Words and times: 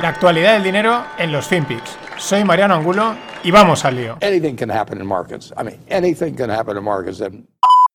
La 0.00 0.10
actualidad 0.10 0.52
del 0.54 0.62
dinero 0.62 1.04
en 1.18 1.32
los 1.32 1.48
FinPix. 1.48 1.98
Soy 2.18 2.44
Mariano 2.44 2.74
Angulo 2.74 3.16
y 3.42 3.50
vamos 3.50 3.84
al 3.84 3.96
lío. 3.96 4.16
Anything 4.22 4.54
can 4.54 4.70
happen 4.70 5.00
in 5.00 5.06
markets. 5.06 5.52
I 5.56 5.64
mean, 5.64 5.80
anything 5.88 6.36
can 6.36 6.50
happen 6.50 6.76
in 6.76 6.84
markets. 6.84 7.20
And 7.20 7.48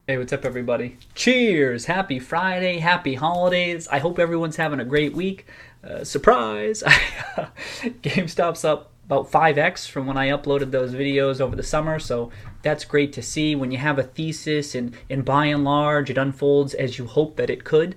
Hey, 0.05 0.17
what's 0.17 0.33
up, 0.33 0.43
everybody? 0.43 0.97
Cheers! 1.15 1.85
Happy 1.85 2.19
Friday, 2.19 2.79
happy 2.79 3.15
holidays. 3.15 3.87
I 3.89 3.99
hope 3.99 4.19
everyone's 4.19 4.57
having 4.57 4.81
a 4.81 4.85
great 4.85 5.15
week. 5.15 5.45
Uh, 5.81 6.03
surprise! 6.03 6.83
GameStop's 8.01 8.65
up 8.65 8.91
about 9.05 9.31
5x 9.31 9.87
from 9.87 10.05
when 10.05 10.17
I 10.17 10.27
uploaded 10.27 10.71
those 10.71 10.93
videos 10.93 11.39
over 11.39 11.55
the 11.55 11.63
summer, 11.63 11.99
so 11.99 12.31
that's 12.63 12.83
great 12.83 13.13
to 13.13 13.21
see. 13.21 13.55
When 13.55 13.71
you 13.71 13.77
have 13.77 13.97
a 13.97 14.03
thesis 14.03 14.75
and, 14.75 14.93
and 15.09 15.23
by 15.23 15.45
and 15.45 15.63
large 15.63 16.09
it 16.09 16.17
unfolds 16.17 16.73
as 16.73 16.97
you 16.97 17.07
hope 17.07 17.37
that 17.37 17.49
it 17.49 17.63
could, 17.63 17.95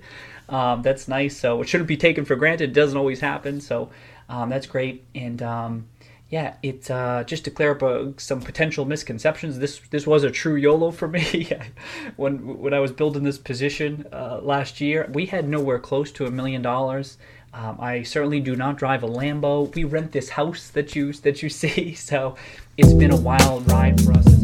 um, 0.49 0.81
that's 0.81 1.07
nice. 1.07 1.37
So 1.37 1.61
it 1.61 1.69
shouldn't 1.69 1.87
be 1.87 1.97
taken 1.97 2.25
for 2.25 2.35
granted. 2.35 2.69
It 2.69 2.73
doesn't 2.73 2.97
always 2.97 3.19
happen, 3.19 3.61
so 3.61 3.89
um, 4.29 4.49
that's 4.49 4.67
great. 4.67 5.05
And 5.15 5.41
um, 5.41 5.87
yeah, 6.29 6.55
it 6.61 6.89
uh, 6.91 7.23
just 7.23 7.45
to 7.45 7.51
clear 7.51 7.71
up 7.71 7.83
uh, 7.83 8.07
some 8.17 8.41
potential 8.41 8.85
misconceptions. 8.85 9.59
This 9.59 9.79
this 9.89 10.05
was 10.05 10.23
a 10.23 10.31
true 10.31 10.55
YOLO 10.55 10.91
for 10.91 11.07
me. 11.07 11.49
when 12.15 12.59
when 12.59 12.73
I 12.73 12.79
was 12.79 12.91
building 12.91 13.23
this 13.23 13.37
position 13.37 14.05
uh, 14.11 14.39
last 14.41 14.81
year, 14.81 15.09
we 15.13 15.25
had 15.25 15.47
nowhere 15.47 15.79
close 15.79 16.11
to 16.13 16.25
a 16.25 16.31
million 16.31 16.61
dollars. 16.61 17.17
Um, 17.53 17.77
I 17.79 18.03
certainly 18.03 18.39
do 18.39 18.55
not 18.55 18.77
drive 18.77 19.03
a 19.03 19.07
Lambo. 19.07 19.73
We 19.73 19.83
rent 19.85 20.11
this 20.11 20.29
house 20.29 20.69
that 20.69 20.95
you 20.95 21.13
that 21.13 21.41
you 21.41 21.49
see, 21.61 21.93
so 21.93 22.35
it's 22.77 22.93
been 22.93 23.11
a 23.11 23.17
wild 23.17 23.71
ride 23.71 23.99
for 24.01 24.13
us 24.13 24.36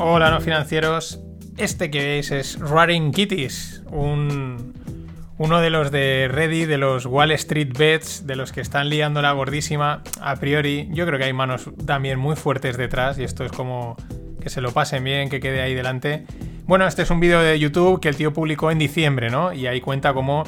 Hola, 0.00 0.30
no 0.30 0.40
financieros. 0.40 1.20
Este 1.56 1.90
que 1.90 1.98
veis 1.98 2.30
es 2.30 2.56
Running 2.60 3.10
Kitties, 3.10 3.82
un, 3.90 4.72
uno 5.38 5.60
de 5.60 5.70
los 5.70 5.90
de 5.90 6.28
Reddit, 6.30 6.68
de 6.68 6.78
los 6.78 7.04
Wall 7.04 7.32
Street 7.32 7.76
Bets, 7.76 8.24
de 8.24 8.36
los 8.36 8.52
que 8.52 8.60
están 8.60 8.90
liando 8.90 9.20
la 9.22 9.32
gordísima. 9.32 10.04
A 10.20 10.36
priori, 10.36 10.88
yo 10.92 11.04
creo 11.04 11.18
que 11.18 11.24
hay 11.24 11.32
manos 11.32 11.68
también 11.84 12.16
muy 12.20 12.36
fuertes 12.36 12.76
detrás 12.76 13.18
y 13.18 13.24
esto 13.24 13.44
es 13.44 13.50
como 13.50 13.96
que 14.40 14.50
se 14.50 14.60
lo 14.60 14.70
pasen 14.70 15.02
bien, 15.02 15.30
que 15.30 15.40
quede 15.40 15.62
ahí 15.62 15.74
delante. 15.74 16.26
Bueno, 16.68 16.86
este 16.86 17.00
es 17.00 17.10
un 17.10 17.18
vídeo 17.18 17.40
de 17.40 17.58
YouTube 17.58 17.98
que 17.98 18.10
el 18.10 18.16
tío 18.16 18.34
publicó 18.34 18.70
en 18.70 18.78
diciembre, 18.78 19.30
¿no? 19.30 19.54
Y 19.54 19.66
ahí 19.66 19.80
cuenta 19.80 20.12
cómo 20.12 20.44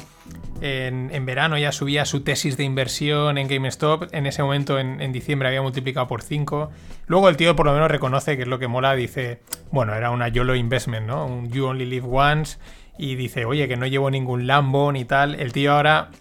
en, 0.61 1.09
en 1.11 1.25
verano 1.25 1.57
ya 1.57 1.71
subía 1.71 2.05
su 2.05 2.21
tesis 2.21 2.57
de 2.57 2.63
inversión 2.63 3.39
en 3.39 3.47
GameStop. 3.47 4.13
En 4.13 4.27
ese 4.27 4.43
momento, 4.43 4.77
en, 4.77 5.01
en 5.01 5.11
diciembre, 5.13 5.47
había 5.47 5.63
multiplicado 5.63 6.07
por 6.07 6.21
5. 6.21 6.69
Luego 7.07 7.27
el 7.27 7.37
tío 7.37 7.55
por 7.55 7.65
lo 7.65 7.73
menos 7.73 7.89
reconoce 7.89 8.35
que 8.37 8.43
es 8.43 8.47
lo 8.47 8.59
que 8.59 8.67
mola. 8.67 8.93
Dice, 8.93 9.41
bueno, 9.71 9.95
era 9.95 10.11
una 10.11 10.27
YOLO 10.27 10.53
investment, 10.53 11.07
¿no? 11.07 11.25
Un 11.25 11.49
You 11.49 11.65
Only 11.65 11.87
Live 11.87 12.07
Once. 12.07 12.59
Y 12.99 13.15
dice, 13.15 13.45
oye, 13.45 13.67
que 13.67 13.75
no 13.75 13.87
llevo 13.87 14.11
ningún 14.11 14.45
Lambo 14.45 14.91
ni 14.91 15.05
tal. 15.05 15.33
El 15.33 15.51
tío 15.53 15.73
ahora, 15.73 16.11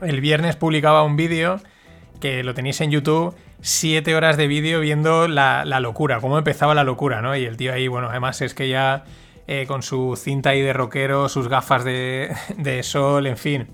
el 0.00 0.20
viernes 0.20 0.54
publicaba 0.54 1.02
un 1.02 1.16
vídeo 1.16 1.58
que 2.20 2.44
lo 2.44 2.54
tenéis 2.54 2.80
en 2.82 2.92
YouTube 2.92 3.34
siete 3.60 4.14
horas 4.14 4.36
de 4.36 4.46
vídeo 4.46 4.80
viendo 4.80 5.26
la, 5.26 5.64
la, 5.64 5.80
locura, 5.80 6.20
cómo 6.20 6.36
empezaba 6.36 6.74
la 6.74 6.84
locura, 6.84 7.22
¿no? 7.22 7.34
Y 7.34 7.46
el 7.46 7.56
tío 7.56 7.72
ahí, 7.72 7.88
bueno, 7.88 8.10
además 8.10 8.42
es 8.42 8.52
que 8.52 8.68
ya 8.68 9.04
eh, 9.46 9.66
con 9.66 9.82
su 9.82 10.16
cinta 10.16 10.50
ahí 10.50 10.62
de 10.62 10.72
rockero, 10.72 11.28
sus 11.28 11.48
gafas 11.48 11.84
de, 11.84 12.80
sol, 12.82 13.26
en 13.26 13.36
fin. 13.36 13.68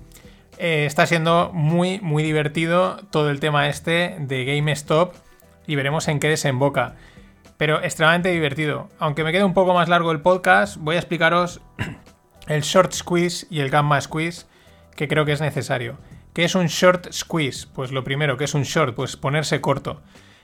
Eh, 0.57 0.85
está 0.85 1.05
siendo 1.05 1.51
muy, 1.53 1.99
muy 2.01 2.23
divertido 2.23 2.97
todo 3.09 3.29
el 3.29 3.39
tema 3.39 3.69
este 3.69 4.17
de 4.19 4.45
GameStop 4.45 5.15
y 5.65 5.75
veremos 5.75 6.07
en 6.07 6.19
qué 6.19 6.29
desemboca. 6.29 6.95
Pero 7.57 7.81
extremadamente 7.81 8.31
divertido. 8.31 8.89
Aunque 8.99 9.23
me 9.23 9.31
quede 9.31 9.43
un 9.43 9.53
poco 9.53 9.73
más 9.73 9.87
largo 9.87 10.11
el 10.11 10.21
podcast, 10.21 10.77
voy 10.77 10.95
a 10.95 10.99
explicaros 10.99 11.61
el 12.47 12.61
short 12.61 12.91
squeeze 12.93 13.47
y 13.49 13.59
el 13.59 13.69
gamma 13.69 14.01
squeeze 14.01 14.45
que 14.95 15.07
creo 15.07 15.25
que 15.25 15.31
es 15.31 15.41
necesario. 15.41 15.97
¿Qué 16.33 16.43
es 16.43 16.55
un 16.55 16.67
short 16.67 17.11
squeeze? 17.11 17.67
Pues 17.73 17.91
lo 17.91 18.03
primero, 18.03 18.37
¿qué 18.37 18.45
es 18.45 18.53
un 18.53 18.63
short? 18.63 18.95
Pues 18.95 19.17
ponerse 19.17 19.61
corto. 19.61 20.01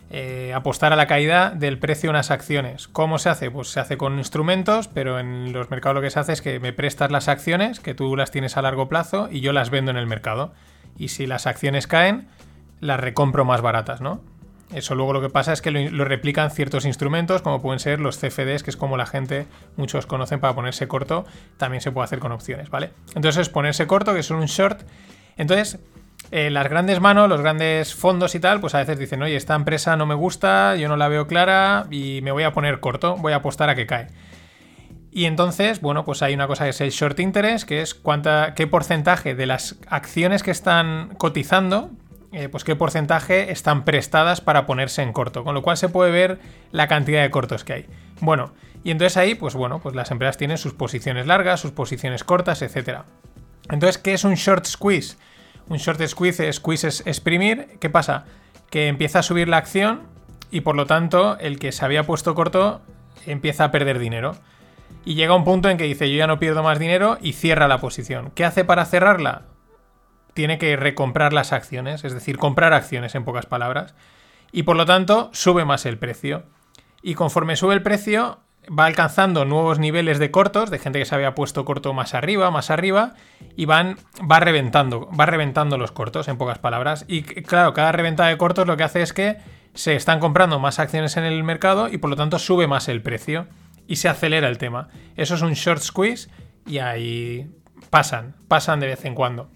Eh, 0.09 0.53
apostar 0.55 0.93
a 0.93 0.95
la 0.95 1.05
caída 1.05 1.49
del 1.49 1.79
precio 1.79 2.07
de 2.07 2.11
unas 2.11 2.31
acciones. 2.31 2.87
¿Cómo 2.87 3.19
se 3.19 3.27
hace? 3.27 3.51
Pues 3.51 3.67
se 3.67 3.81
hace 3.81 3.97
con 3.97 4.17
instrumentos, 4.17 4.87
pero 4.87 5.19
en 5.19 5.51
los 5.51 5.69
mercados 5.69 5.95
lo 5.95 6.01
que 6.01 6.09
se 6.09 6.19
hace 6.19 6.31
es 6.31 6.41
que 6.41 6.61
me 6.61 6.71
prestas 6.71 7.11
las 7.11 7.27
acciones, 7.27 7.81
que 7.81 7.93
tú 7.93 8.15
las 8.15 8.31
tienes 8.31 8.55
a 8.55 8.61
largo 8.61 8.87
plazo, 8.87 9.27
y 9.29 9.41
yo 9.41 9.51
las 9.51 9.69
vendo 9.69 9.91
en 9.91 9.97
el 9.97 10.07
mercado. 10.07 10.53
Y 10.97 11.09
si 11.09 11.27
las 11.27 11.45
acciones 11.45 11.87
caen, 11.87 12.29
las 12.79 13.01
recompro 13.01 13.43
más 13.43 13.61
baratas, 13.61 13.99
¿no? 13.99 14.21
Eso 14.73 14.95
luego 14.95 15.11
lo 15.11 15.21
que 15.21 15.29
pasa 15.29 15.51
es 15.51 15.61
que 15.61 15.71
lo, 15.71 15.89
lo, 15.89 16.05
replican 16.05 16.51
ciertos 16.51 16.85
instrumentos, 16.85 17.41
como 17.41 17.61
pueden 17.61 17.79
ser 17.79 17.99
los 17.99 18.17
CFDs, 18.17 18.63
que 18.63 18.69
es 18.69 18.77
como 18.77 18.95
la 18.95 19.05
gente, 19.05 19.45
muchos 19.75 20.05
conocen 20.05 20.39
para 20.39 20.55
ponerse 20.55 20.87
corto, 20.87 21.25
también 21.57 21.81
se 21.81 21.91
puede 21.91 22.05
hacer 22.05 22.19
con 22.19 22.31
opciones, 22.31 22.69
¿vale? 22.69 22.91
Entonces 23.15 23.49
ponerse 23.49 23.87
corto, 23.87 24.13
que 24.13 24.21
es 24.21 24.29
un 24.29 24.45
short. 24.45 24.81
Entonces, 25.37 25.79
las 26.31 26.67
grandes 26.69 26.99
manos, 26.99 27.29
los 27.29 27.41
grandes 27.41 27.95
fondos 27.95 28.35
y 28.35 28.39
tal, 28.39 28.59
pues 28.59 28.75
a 28.75 28.79
veces 28.79 28.99
dicen, 28.99 29.21
oye, 29.21 29.35
esta 29.35 29.55
empresa 29.55 29.95
no 29.95 30.05
me 30.05 30.15
gusta, 30.15 30.75
yo 30.75 30.89
no 30.89 30.97
la 30.97 31.07
veo 31.07 31.27
clara 31.27 31.87
y 31.89 32.19
me 32.21 32.31
voy 32.31 32.43
a 32.43 32.51
poner 32.51 32.79
corto, 32.79 33.15
voy 33.17 33.33
a 33.33 33.37
apostar 33.37 33.69
a 33.69 33.75
que 33.75 33.85
cae. 33.85 34.07
Y 35.11 35.25
entonces, 35.25 35.81
bueno, 35.81 36.05
pues 36.05 36.21
hay 36.21 36.33
una 36.33 36.47
cosa 36.47 36.65
que 36.65 36.69
es 36.71 36.81
el 36.81 36.91
short 36.91 37.19
interest, 37.19 37.67
que 37.67 37.81
es 37.81 37.95
cuánta, 37.95 38.53
qué 38.55 38.67
porcentaje 38.67 39.35
de 39.35 39.45
las 39.45 39.77
acciones 39.87 40.43
que 40.43 40.51
están 40.51 41.15
cotizando, 41.17 41.89
eh, 42.33 42.49
pues 42.49 42.63
qué 42.63 42.75
porcentaje 42.75 43.51
están 43.51 43.85
prestadas 43.85 44.41
para 44.41 44.65
ponerse 44.65 45.01
en 45.01 45.13
corto, 45.13 45.43
con 45.43 45.55
lo 45.55 45.63
cual 45.63 45.77
se 45.77 45.89
puede 45.89 46.11
ver 46.11 46.39
la 46.71 46.87
cantidad 46.87 47.21
de 47.21 47.31
cortos 47.31 47.63
que 47.63 47.73
hay. 47.73 47.85
Bueno, 48.19 48.53
y 48.83 48.91
entonces 48.91 49.17
ahí, 49.17 49.33
pues 49.33 49.55
bueno, 49.55 49.79
pues 49.79 49.95
las 49.95 50.11
empresas 50.11 50.37
tienen 50.37 50.57
sus 50.57 50.73
posiciones 50.73 51.25
largas, 51.25 51.61
sus 51.61 51.71
posiciones 51.71 52.23
cortas, 52.23 52.61
etc. 52.61 52.99
Entonces, 53.71 53.97
¿qué 53.97 54.13
es 54.13 54.23
un 54.23 54.35
short 54.35 54.65
squeeze? 54.65 55.17
Un 55.69 55.77
short 55.77 56.01
squeeze, 56.05 56.51
squeeze 56.53 56.87
es 56.87 57.05
exprimir. 57.05 57.77
¿Qué 57.79 57.89
pasa? 57.89 58.25
Que 58.69 58.87
empieza 58.87 59.19
a 59.19 59.23
subir 59.23 59.47
la 59.47 59.57
acción 59.57 60.03
y 60.51 60.61
por 60.61 60.75
lo 60.75 60.85
tanto 60.85 61.37
el 61.39 61.59
que 61.59 61.71
se 61.71 61.83
había 61.83 62.03
puesto 62.03 62.35
corto 62.35 62.81
empieza 63.25 63.65
a 63.65 63.71
perder 63.71 63.99
dinero. 63.99 64.35
Y 65.03 65.15
llega 65.15 65.35
un 65.35 65.43
punto 65.43 65.69
en 65.69 65.77
que 65.77 65.83
dice 65.85 66.09
yo 66.09 66.17
ya 66.17 66.27
no 66.27 66.39
pierdo 66.39 66.63
más 66.63 66.79
dinero 66.79 67.17
y 67.21 67.33
cierra 67.33 67.67
la 67.67 67.79
posición. 67.79 68.31
¿Qué 68.35 68.45
hace 68.45 68.63
para 68.65 68.85
cerrarla? 68.85 69.43
Tiene 70.33 70.57
que 70.57 70.75
recomprar 70.75 71.33
las 71.33 71.51
acciones, 71.51 72.03
es 72.03 72.13
decir, 72.13 72.37
comprar 72.37 72.73
acciones 72.73 73.15
en 73.15 73.25
pocas 73.25 73.45
palabras. 73.45 73.95
Y 74.51 74.63
por 74.63 74.77
lo 74.77 74.85
tanto 74.85 75.29
sube 75.33 75.65
más 75.65 75.85
el 75.85 75.97
precio. 75.97 76.43
Y 77.01 77.15
conforme 77.15 77.55
sube 77.55 77.73
el 77.73 77.83
precio, 77.83 78.39
va 78.67 78.85
alcanzando 78.85 79.45
nuevos 79.45 79.79
niveles 79.79 80.19
de 80.19 80.31
cortos, 80.31 80.69
de 80.69 80.79
gente 80.79 80.99
que 80.99 81.05
se 81.05 81.15
había 81.15 81.35
puesto 81.35 81.65
corto 81.65 81.93
más 81.93 82.13
arriba, 82.13 82.51
más 82.51 82.69
arriba, 82.69 83.13
y 83.55 83.65
van, 83.65 83.97
va 84.29 84.39
reventando, 84.39 85.09
va 85.17 85.25
reventando 85.25 85.77
los 85.77 85.91
cortos, 85.91 86.27
en 86.27 86.37
pocas 86.37 86.59
palabras. 86.59 87.05
Y 87.07 87.23
claro, 87.23 87.73
cada 87.73 87.91
reventada 87.91 88.29
de 88.29 88.37
cortos 88.37 88.67
lo 88.67 88.77
que 88.77 88.83
hace 88.83 89.01
es 89.01 89.13
que 89.13 89.37
se 89.73 89.95
están 89.95 90.19
comprando 90.19 90.59
más 90.59 90.79
acciones 90.79 91.17
en 91.17 91.23
el 91.23 91.43
mercado 91.43 91.87
y 91.89 91.97
por 91.97 92.09
lo 92.09 92.15
tanto 92.15 92.39
sube 92.39 92.67
más 92.67 92.87
el 92.87 93.01
precio 93.01 93.47
y 93.87 93.97
se 93.97 94.09
acelera 94.09 94.49
el 94.49 94.57
tema. 94.57 94.89
Eso 95.15 95.35
es 95.35 95.41
un 95.41 95.53
short 95.53 95.81
squeeze 95.81 96.29
y 96.65 96.79
ahí 96.79 97.49
pasan, 97.89 98.35
pasan 98.47 98.79
de 98.79 98.87
vez 98.87 99.05
en 99.05 99.15
cuando. 99.15 99.49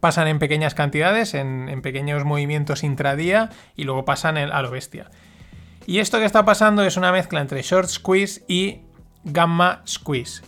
Pasan 0.00 0.28
en 0.28 0.38
pequeñas 0.38 0.74
cantidades, 0.74 1.34
en, 1.34 1.82
pequeños 1.82 2.24
movimientos 2.24 2.84
intradía 2.84 3.50
y 3.76 3.84
luego 3.84 4.04
pasan 4.04 4.36
a 4.36 4.62
lo 4.62 4.70
bestia. 4.70 5.10
Y 5.88 6.00
esto 6.00 6.18
que 6.18 6.26
está 6.26 6.44
pasando 6.44 6.82
es 6.82 6.98
una 6.98 7.12
mezcla 7.12 7.40
entre 7.40 7.62
short 7.62 7.88
squeeze 7.88 8.44
y 8.46 8.82
gamma 9.24 9.80
squeeze. 9.88 10.42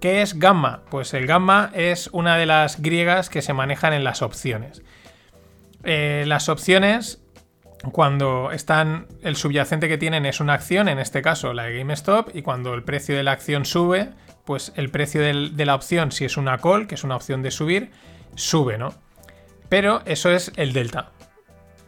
¿Qué 0.00 0.20
es 0.20 0.36
gamma? 0.36 0.82
Pues 0.90 1.14
el 1.14 1.28
gamma 1.28 1.70
es 1.74 2.08
una 2.10 2.36
de 2.36 2.44
las 2.44 2.82
griegas 2.82 3.30
que 3.30 3.40
se 3.40 3.52
manejan 3.52 3.92
en 3.92 4.02
las 4.02 4.20
opciones. 4.20 4.82
Eh, 5.84 6.24
las 6.26 6.48
opciones, 6.48 7.22
cuando 7.92 8.50
están, 8.50 9.06
el 9.22 9.36
subyacente 9.36 9.86
que 9.86 9.96
tienen 9.96 10.26
es 10.26 10.40
una 10.40 10.54
acción, 10.54 10.88
en 10.88 10.98
este 10.98 11.22
caso 11.22 11.52
la 11.52 11.66
de 11.66 11.78
GameStop, 11.78 12.34
y 12.34 12.42
cuando 12.42 12.74
el 12.74 12.82
precio 12.82 13.16
de 13.16 13.22
la 13.22 13.30
acción 13.30 13.66
sube, 13.66 14.10
pues 14.44 14.72
el 14.74 14.90
precio 14.90 15.20
de 15.22 15.64
la 15.64 15.76
opción, 15.76 16.10
si 16.10 16.24
es 16.24 16.36
una 16.36 16.58
call, 16.58 16.88
que 16.88 16.96
es 16.96 17.04
una 17.04 17.14
opción 17.14 17.42
de 17.42 17.52
subir, 17.52 17.92
sube, 18.34 18.76
¿no? 18.76 18.92
Pero 19.68 20.02
eso 20.04 20.32
es 20.32 20.50
el 20.56 20.72
delta. 20.72 21.12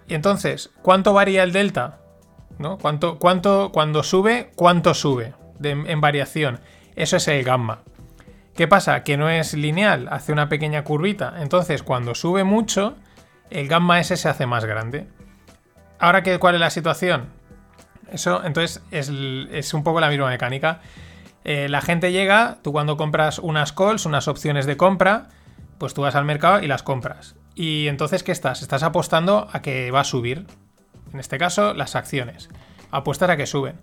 Y 0.07 0.15
entonces, 0.15 0.71
¿cuánto 0.83 1.13
varía 1.13 1.43
el 1.43 1.51
delta? 1.51 2.06
¿No? 2.59 2.79
¿Cuánto, 2.79 3.19
cuánto, 3.19 3.71
cuando 3.73 4.03
sube, 4.03 4.51
cuánto 4.55 4.95
sube 4.95 5.35
en 5.63 6.01
variación? 6.01 6.61
Eso 6.95 7.17
es 7.17 7.29
el 7.29 7.45
gamma. 7.45 7.81
¿Qué 8.55 8.67
pasa? 8.67 9.05
Que 9.05 9.17
no 9.17 9.29
es 9.29 9.53
lineal, 9.53 10.09
hace 10.11 10.33
una 10.33 10.49
pequeña 10.49 10.83
curvita. 10.83 11.35
Entonces, 11.41 11.83
cuando 11.83 12.15
sube 12.15 12.43
mucho, 12.43 12.97
el 13.51 13.69
gamma 13.69 14.01
ese 14.01 14.17
se 14.17 14.29
hace 14.29 14.47
más 14.47 14.65
grande. 14.65 15.07
Ahora, 15.99 16.23
¿qué, 16.23 16.39
¿cuál 16.39 16.55
es 16.55 16.61
la 16.61 16.71
situación? 16.71 17.29
Eso, 18.11 18.43
entonces, 18.45 18.83
es, 18.91 19.11
es 19.11 19.75
un 19.75 19.85
poco 19.85 20.01
la 20.01 20.09
misma 20.09 20.29
mecánica. 20.29 20.81
Eh, 21.45 21.69
la 21.69 21.83
gente 21.83 22.13
llega, 22.13 22.59
tú 22.63 22.73
cuando 22.73 22.97
compras 22.97 23.39
unas 23.39 23.73
calls, 23.73 24.07
unas 24.07 24.27
opciones 24.27 24.65
de 24.67 24.77
compra, 24.77 25.29
pues 25.79 25.93
tú 25.93 26.03
vas 26.03 26.15
al 26.15 26.25
mercado 26.25 26.63
y 26.63 26.67
las 26.67 26.83
compras. 26.83 27.37
Y 27.55 27.89
entonces, 27.89 28.23
¿qué 28.23 28.33
estás? 28.33 28.63
Estás 28.63 28.83
apostando 28.83 29.49
a 29.53 29.63
que 29.63 29.91
va 29.91 30.01
a 30.01 30.05
subir. 30.05 30.47
En 31.17 31.21
este 31.21 31.39
caso, 31.39 31.73
las 31.73 31.97
acciones. 31.97 32.51
Apuestas 32.91 33.31
a 33.31 33.39
que 33.39 33.47
suben. 33.47 33.81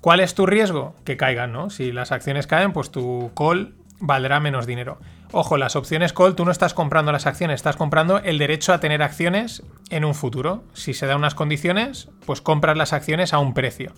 ¿Cuál 0.00 0.18
es 0.18 0.34
tu 0.34 0.44
riesgo? 0.44 0.96
Que 1.04 1.16
caigan, 1.16 1.52
¿no? 1.52 1.70
Si 1.70 1.92
las 1.92 2.10
acciones 2.10 2.48
caen, 2.48 2.72
pues 2.72 2.90
tu 2.90 3.30
call 3.36 3.76
valdrá 4.00 4.40
menos 4.40 4.66
dinero. 4.66 4.98
Ojo, 5.30 5.56
las 5.56 5.76
opciones 5.76 6.12
call, 6.12 6.34
tú 6.34 6.44
no 6.44 6.50
estás 6.50 6.74
comprando 6.74 7.12
las 7.12 7.26
acciones, 7.26 7.54
estás 7.54 7.76
comprando 7.76 8.18
el 8.18 8.38
derecho 8.38 8.72
a 8.72 8.80
tener 8.80 9.04
acciones 9.04 9.62
en 9.88 10.04
un 10.04 10.16
futuro. 10.16 10.64
Si 10.72 10.94
se 10.94 11.06
dan 11.06 11.18
unas 11.18 11.36
condiciones, 11.36 12.08
pues 12.26 12.40
compras 12.40 12.76
las 12.76 12.92
acciones 12.92 13.32
a 13.32 13.38
un 13.38 13.54
precio. 13.54 13.92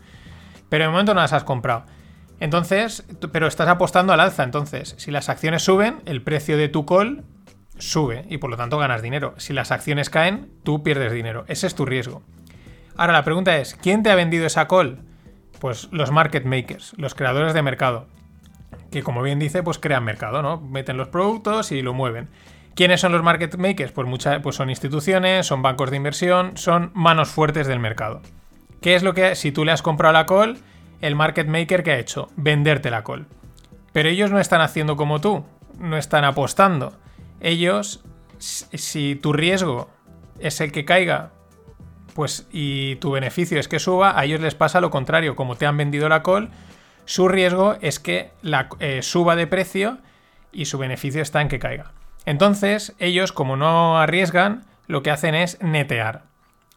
Pero 0.69 0.84
de 0.84 0.90
momento 0.90 1.14
no 1.14 1.23
las 1.23 1.32
has 1.32 1.44
comprado. 1.44 1.87
Entonces, 2.40 3.06
pero 3.32 3.46
estás 3.46 3.69
apostando 3.69 4.12
al 4.12 4.20
alza. 4.20 4.43
Entonces, 4.43 4.96
si 4.99 5.11
las 5.11 5.31
acciones 5.31 5.62
suben, 5.62 6.02
el 6.05 6.20
precio 6.20 6.58
de 6.58 6.69
tu 6.69 6.84
call 6.84 7.25
sube 7.78 8.26
y 8.28 8.37
por 8.37 8.50
lo 8.50 8.58
tanto 8.58 8.76
ganas 8.76 9.00
dinero. 9.00 9.32
Si 9.38 9.55
las 9.55 9.73
acciones 9.73 10.11
caen, 10.11 10.50
tú 10.62 10.82
pierdes 10.82 11.11
dinero. 11.11 11.46
Ese 11.49 11.67
es 11.67 11.75
tu 11.75 11.87
riesgo. 11.87 12.23
Ahora 12.96 13.12
la 13.12 13.25
pregunta 13.25 13.56
es, 13.58 13.75
¿quién 13.75 14.02
te 14.02 14.10
ha 14.10 14.14
vendido 14.14 14.46
esa 14.46 14.69
call? 14.69 15.00
Pues 15.60 15.88
los 15.93 16.10
market 16.10 16.44
makers, 16.44 16.94
los 16.96 17.14
creadores 17.14 17.54
de 17.54 17.62
mercado 17.62 18.06
que 18.90 19.02
como 19.02 19.22
bien 19.22 19.38
dice, 19.38 19.62
pues 19.62 19.78
crean 19.78 20.04
mercado, 20.04 20.43
¿no? 20.43 20.60
Meten 20.60 20.96
los 20.96 21.08
productos 21.08 21.72
y 21.72 21.82
lo 21.82 21.94
mueven. 21.94 22.28
¿Quiénes 22.75 23.00
son 23.00 23.12
los 23.12 23.22
market 23.22 23.56
makers? 23.56 23.93
Pues, 23.93 24.06
muchas, 24.06 24.40
pues 24.43 24.56
son 24.56 24.70
instituciones, 24.70 25.46
son 25.46 25.62
bancos 25.62 25.90
de 25.90 25.96
inversión, 25.96 26.56
son 26.56 26.90
manos 26.94 27.28
fuertes 27.28 27.66
del 27.66 27.81
mercado. 27.81 28.20
¿Qué 28.81 28.94
es 28.94 29.02
lo 29.02 29.14
que, 29.14 29.34
si 29.34 29.50
tú 29.50 29.64
le 29.64 29.72
has 29.72 29.82
comprado 29.82 30.12
la 30.12 30.26
call, 30.26 30.58
el 31.00 31.14
market 31.14 31.49
maker 31.49 31.82
que 31.82 31.92
ha 31.92 31.99
hecho? 31.99 32.28
Venderte 32.37 32.90
la 32.90 33.02
call. 33.02 33.26
Pero 33.92 34.08
ellos 34.08 34.31
no 34.31 34.38
están 34.38 34.60
haciendo 34.60 34.96
como 34.96 35.20
tú, 35.20 35.44
no 35.78 35.96
están 35.96 36.25
apostando. 36.25 36.92
Ellos, 37.40 38.04
si 38.38 39.16
tu 39.16 39.32
riesgo 39.32 39.90
es 40.38 40.60
el 40.60 40.70
que 40.70 40.84
caiga, 40.84 41.32
pues 42.16 42.48
y 42.50 42.96
tu 42.96 43.10
beneficio 43.10 43.60
es 43.60 43.68
que 43.68 43.78
suba, 43.78 44.18
a 44.18 44.24
ellos 44.24 44.40
les 44.40 44.54
pasa 44.54 44.80
lo 44.80 44.90
contrario, 44.90 45.36
como 45.36 45.56
te 45.56 45.66
han 45.66 45.76
vendido 45.76 46.08
la 46.08 46.22
call, 46.22 46.48
su 47.04 47.28
riesgo 47.28 47.76
es 47.82 48.00
que 48.00 48.30
la, 48.40 48.70
eh, 48.80 49.02
suba 49.02 49.36
de 49.36 49.46
precio 49.46 49.98
y 50.50 50.64
su 50.64 50.78
beneficio 50.78 51.20
está 51.20 51.42
en 51.42 51.48
que 51.48 51.58
caiga. 51.58 51.92
Entonces, 52.24 52.94
ellos, 52.98 53.32
como 53.32 53.58
no 53.58 53.98
arriesgan, 53.98 54.64
lo 54.86 55.02
que 55.02 55.10
hacen 55.10 55.34
es 55.34 55.60
netear. 55.60 56.22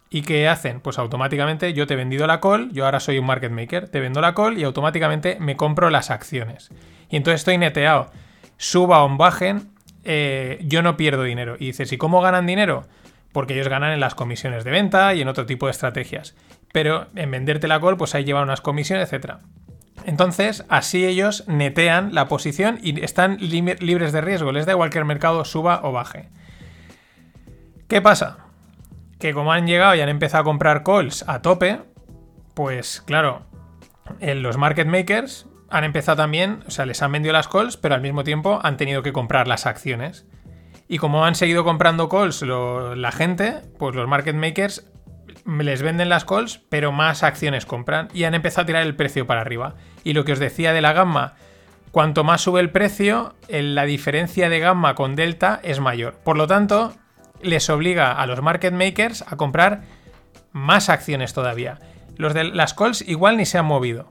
¿Y 0.10 0.24
qué 0.24 0.50
hacen? 0.50 0.82
Pues 0.82 1.00
automáticamente 1.00 1.72
yo 1.72 1.88
te 1.88 1.94
he 1.94 1.98
vendido 1.98 2.28
la 2.28 2.42
call, 2.42 2.70
yo 2.74 2.84
ahora 2.84 3.00
soy 3.00 3.18
un 3.18 3.26
market 3.26 3.52
maker, 3.52 3.88
te 3.88 4.02
vendo 4.02 4.20
la 4.20 4.36
call 4.36 4.58
y 4.58 4.66
automáticamente 4.66 5.38
me 5.40 5.56
compro 5.56 5.90
las 5.90 6.12
acciones. 6.12 6.70
Y 7.10 7.16
entonces 7.16 7.42
estoy 7.42 7.58
neteado. 7.58 8.12
Suba 8.58 9.06
o 9.06 9.16
bajen, 9.16 9.72
eh, 10.04 10.60
yo 10.64 10.82
no 10.82 10.98
pierdo 10.98 11.24
dinero. 11.24 11.56
Y 11.58 11.68
dices, 11.68 11.94
¿y 11.94 11.98
cómo 11.98 12.20
ganan 12.20 12.46
dinero? 12.46 12.84
Porque 13.32 13.54
ellos 13.54 13.68
ganan 13.68 13.92
en 13.92 14.00
las 14.00 14.16
comisiones 14.16 14.64
de 14.64 14.72
venta 14.72 15.14
y 15.14 15.22
en 15.22 15.28
otro 15.28 15.46
tipo 15.46 15.68
de 15.68 15.72
estrategias. 15.72 16.36
Pero 16.72 17.08
en 17.16 17.32
venderte 17.32 17.68
la 17.68 17.80
call, 17.80 17.98
pues 17.98 18.16
ahí 18.16 18.24
lleva 18.24 18.42
unas 18.42 18.62
comisiones, 18.62 19.12
etc. 19.12 19.36
Entonces, 20.06 20.66
así 20.70 21.06
ellos 21.06 21.44
netean 21.48 22.14
la 22.14 22.28
posición 22.28 22.80
y 22.82 23.04
están 23.04 23.38
libres 23.40 24.12
de 24.12 24.22
riesgo. 24.22 24.52
Les 24.52 24.66
da 24.66 24.74
igual 24.74 24.90
que 24.90 25.00
el 25.00 25.06
mercado 25.06 25.46
suba 25.46 25.82
o 25.84 25.92
baje. 25.92 26.30
¿Qué 27.88 28.02
pasa? 28.02 28.38
Que 29.20 29.34
como 29.34 29.52
han 29.52 29.68
llegado 29.68 29.96
y 29.96 30.02
han 30.02 30.10
empezado 30.10 30.42
a 30.42 30.46
comprar 30.46 30.84
calls 30.84 31.26
a 31.28 31.42
tope, 31.42 31.82
pues 32.54 33.02
claro, 33.02 33.46
en 34.20 34.42
los 34.42 34.58
market 34.58 34.88
makers 34.88 35.48
han 35.70 35.84
empezado 35.84 36.18
también, 36.18 36.64
o 36.68 36.72
sea, 36.72 36.86
les 36.86 37.02
han 37.02 37.12
vendido 37.12 37.34
las 37.34 37.48
calls, 37.48 37.78
pero 37.78 37.96
al 37.96 38.02
mismo 38.02 38.24
tiempo 38.24 38.60
han 38.64 38.78
tenido 38.78 39.04
que 39.04 39.14
comprar 39.14 39.48
las 39.48 39.66
acciones. 39.66 40.26
Y 40.92 40.98
como 40.98 41.24
han 41.24 41.36
seguido 41.36 41.64
comprando 41.64 42.10
calls 42.10 42.42
la 42.42 43.12
gente, 43.12 43.62
pues 43.78 43.96
los 43.96 44.08
market 44.08 44.36
makers 44.36 44.92
les 45.46 45.84
venden 45.84 46.10
las 46.10 46.26
calls, 46.26 46.62
pero 46.70 46.92
más 46.92 47.22
acciones 47.22 47.68
compran 47.68 48.08
y 48.12 48.24
han 48.24 48.34
empezado 48.34 48.64
a 48.64 48.66
tirar 48.66 48.82
el 48.82 48.96
precio 48.96 49.28
para 49.28 49.42
arriba. 49.42 49.76
Y 50.04 50.14
lo 50.14 50.26
que 50.26 50.34
os 50.34 50.40
decía 50.40 50.74
de 50.74 50.82
la 50.82 50.94
gamma, 50.94 51.36
cuanto 51.92 52.24
más 52.24 52.42
sube 52.42 52.60
el 52.60 52.72
precio, 52.72 53.36
la 53.48 53.86
diferencia 53.86 54.50
de 54.50 54.60
gamma 54.60 54.96
con 54.96 55.16
delta 55.16 55.60
es 55.62 55.80
mayor. 55.80 56.16
Por 56.24 56.38
lo 56.38 56.48
tanto, 56.48 56.96
les 57.40 57.70
obliga 57.70 58.14
a 58.14 58.26
los 58.26 58.42
market 58.42 58.74
makers 58.74 59.24
a 59.28 59.38
comprar 59.38 59.84
más 60.54 60.90
acciones 60.90 61.36
todavía. 61.36 61.78
Los 62.18 62.34
de 62.34 62.46
las 62.46 62.74
calls 62.74 63.08
igual 63.08 63.38
ni 63.38 63.46
se 63.46 63.60
han 63.60 63.66
movido. 63.66 64.10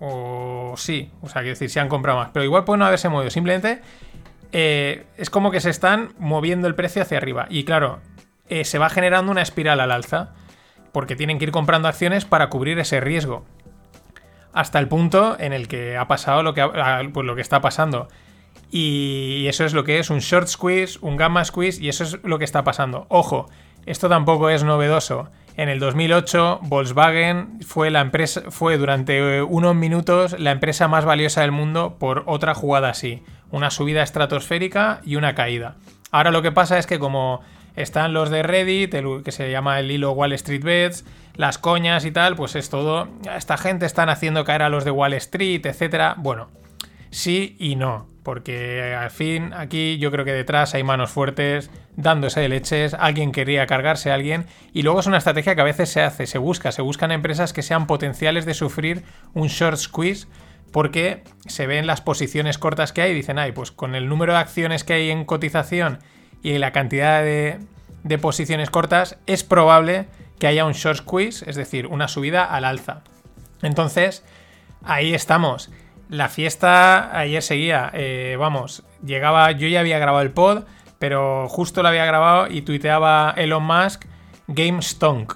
O 0.00 0.74
sí, 0.76 1.12
o 1.20 1.28
sea, 1.28 1.42
quiero 1.42 1.54
decir, 1.54 1.70
se 1.70 1.78
han 1.78 1.88
comprado 1.88 2.18
más. 2.18 2.30
Pero 2.32 2.44
igual 2.44 2.64
pueden 2.64 2.80
no 2.80 2.86
haberse 2.86 3.08
movido. 3.08 3.30
Simplemente 3.30 3.82
eh, 4.52 5.06
es 5.16 5.30
como 5.30 5.50
que 5.50 5.60
se 5.60 5.70
están 5.70 6.14
moviendo 6.18 6.68
el 6.68 6.74
precio 6.74 7.02
hacia 7.02 7.18
arriba. 7.18 7.46
Y 7.48 7.64
claro, 7.64 8.00
eh, 8.48 8.64
se 8.64 8.78
va 8.78 8.90
generando 8.90 9.32
una 9.32 9.42
espiral 9.42 9.80
al 9.80 9.90
alza 9.90 10.34
porque 10.92 11.16
tienen 11.16 11.38
que 11.38 11.46
ir 11.46 11.52
comprando 11.52 11.88
acciones 11.88 12.24
para 12.24 12.50
cubrir 12.50 12.78
ese 12.78 13.00
riesgo. 13.00 13.44
Hasta 14.52 14.78
el 14.78 14.88
punto 14.88 15.36
en 15.38 15.54
el 15.54 15.66
que 15.66 15.96
ha 15.96 16.06
pasado 16.06 16.42
lo 16.42 16.52
que, 16.52 16.62
pues 17.12 17.26
lo 17.26 17.34
que 17.34 17.40
está 17.40 17.62
pasando. 17.62 18.08
Y 18.70 19.46
eso 19.48 19.64
es 19.64 19.72
lo 19.72 19.84
que 19.84 19.98
es 19.98 20.10
un 20.10 20.18
short 20.18 20.48
squeeze, 20.48 20.98
un 21.00 21.16
gamma 21.16 21.44
squeeze, 21.44 21.82
y 21.82 21.88
eso 21.88 22.04
es 22.04 22.18
lo 22.22 22.38
que 22.38 22.44
está 22.44 22.62
pasando. 22.62 23.06
Ojo, 23.08 23.48
esto 23.86 24.08
tampoco 24.08 24.50
es 24.50 24.64
novedoso. 24.64 25.30
En 25.56 25.68
el 25.68 25.80
2008, 25.80 26.60
Volkswagen 26.62 27.60
fue 27.60 27.90
la 27.90 28.00
empresa, 28.00 28.42
fue 28.50 28.78
durante 28.78 29.18
eh, 29.18 29.42
unos 29.42 29.74
minutos 29.74 30.38
la 30.38 30.50
empresa 30.50 30.88
más 30.88 31.04
valiosa 31.04 31.42
del 31.42 31.52
mundo 31.52 31.96
por 31.98 32.22
otra 32.26 32.54
jugada 32.54 32.88
así, 32.90 33.22
una 33.52 33.70
subida 33.70 34.02
estratosférica 34.02 35.00
y 35.04 35.14
una 35.14 35.36
caída. 35.36 35.76
Ahora 36.10 36.32
lo 36.32 36.42
que 36.42 36.50
pasa 36.50 36.78
es 36.78 36.86
que 36.86 36.98
como 36.98 37.42
están 37.76 38.12
los 38.12 38.30
de 38.30 38.42
Reddit, 38.42 38.94
que 39.24 39.32
se 39.32 39.50
llama 39.50 39.78
el 39.78 39.90
hilo 39.90 40.12
Wall 40.12 40.32
Street 40.32 40.64
Bets, 40.64 41.04
las 41.36 41.58
coñas 41.58 42.04
y 42.04 42.10
tal, 42.10 42.34
pues 42.36 42.56
es 42.56 42.68
todo. 42.68 43.08
Esta 43.34 43.56
gente 43.56 43.86
están 43.86 44.08
haciendo 44.08 44.44
caer 44.44 44.62
a 44.62 44.68
los 44.68 44.84
de 44.84 44.90
Wall 44.90 45.14
Street, 45.14 45.64
etcétera. 45.64 46.14
Bueno, 46.18 46.48
sí 47.10 47.56
y 47.58 47.76
no, 47.76 48.08
porque 48.22 48.94
al 48.94 49.10
fin 49.10 49.52
aquí 49.54 49.98
yo 49.98 50.10
creo 50.10 50.24
que 50.24 50.32
detrás 50.32 50.74
hay 50.74 50.82
manos 50.82 51.10
fuertes 51.10 51.70
dándose 51.96 52.40
de 52.40 52.48
leches, 52.48 52.94
alguien 52.94 53.32
quería 53.32 53.66
cargarse 53.66 54.10
a 54.10 54.14
alguien 54.14 54.46
y 54.72 54.82
luego 54.82 55.00
es 55.00 55.06
una 55.06 55.18
estrategia 55.18 55.54
que 55.54 55.60
a 55.60 55.64
veces 55.64 55.90
se 55.90 56.02
hace, 56.02 56.26
se 56.26 56.38
busca, 56.38 56.72
se 56.72 56.82
buscan 56.82 57.12
empresas 57.12 57.52
que 57.52 57.62
sean 57.62 57.86
potenciales 57.86 58.46
de 58.46 58.54
sufrir 58.54 59.04
un 59.34 59.48
short 59.48 59.76
squeeze 59.76 60.26
porque 60.72 61.22
se 61.46 61.66
ven 61.66 61.86
las 61.86 62.00
posiciones 62.00 62.58
cortas 62.58 62.92
que 62.92 63.02
hay 63.02 63.12
y 63.12 63.14
dicen, 63.14 63.38
ay, 63.38 63.52
pues 63.52 63.70
con 63.70 63.94
el 63.94 64.08
número 64.08 64.32
de 64.32 64.40
acciones 64.40 64.84
que 64.84 64.94
hay 64.94 65.10
en 65.10 65.24
cotización 65.24 65.98
y 66.42 66.58
la 66.58 66.72
cantidad 66.72 67.22
de, 67.22 67.60
posiciones 68.20 68.70
cortas, 68.70 69.18
es 69.26 69.44
probable 69.44 70.06
que 70.38 70.46
haya 70.48 70.64
un 70.64 70.72
short 70.72 70.98
squeeze, 70.98 71.48
es 71.48 71.56
decir, 71.56 71.86
una 71.86 72.08
subida 72.08 72.44
al 72.44 72.64
alza. 72.64 73.02
Entonces, 73.62 74.24
ahí 74.82 75.14
estamos. 75.14 75.70
La 76.08 76.28
fiesta 76.28 77.16
ayer 77.16 77.42
seguía, 77.42 77.90
eh, 77.94 78.36
vamos, 78.38 78.82
llegaba, 79.04 79.52
yo 79.52 79.68
ya 79.68 79.80
había 79.80 79.98
grabado 79.98 80.22
el 80.22 80.32
pod, 80.32 80.64
pero 80.98 81.48
justo 81.48 81.82
lo 81.82 81.88
había 81.88 82.04
grabado 82.04 82.48
y 82.48 82.62
tuiteaba 82.62 83.34
Elon 83.36 83.62
Musk 83.62 84.04
Game 84.48 84.82
Stonk, 84.82 85.34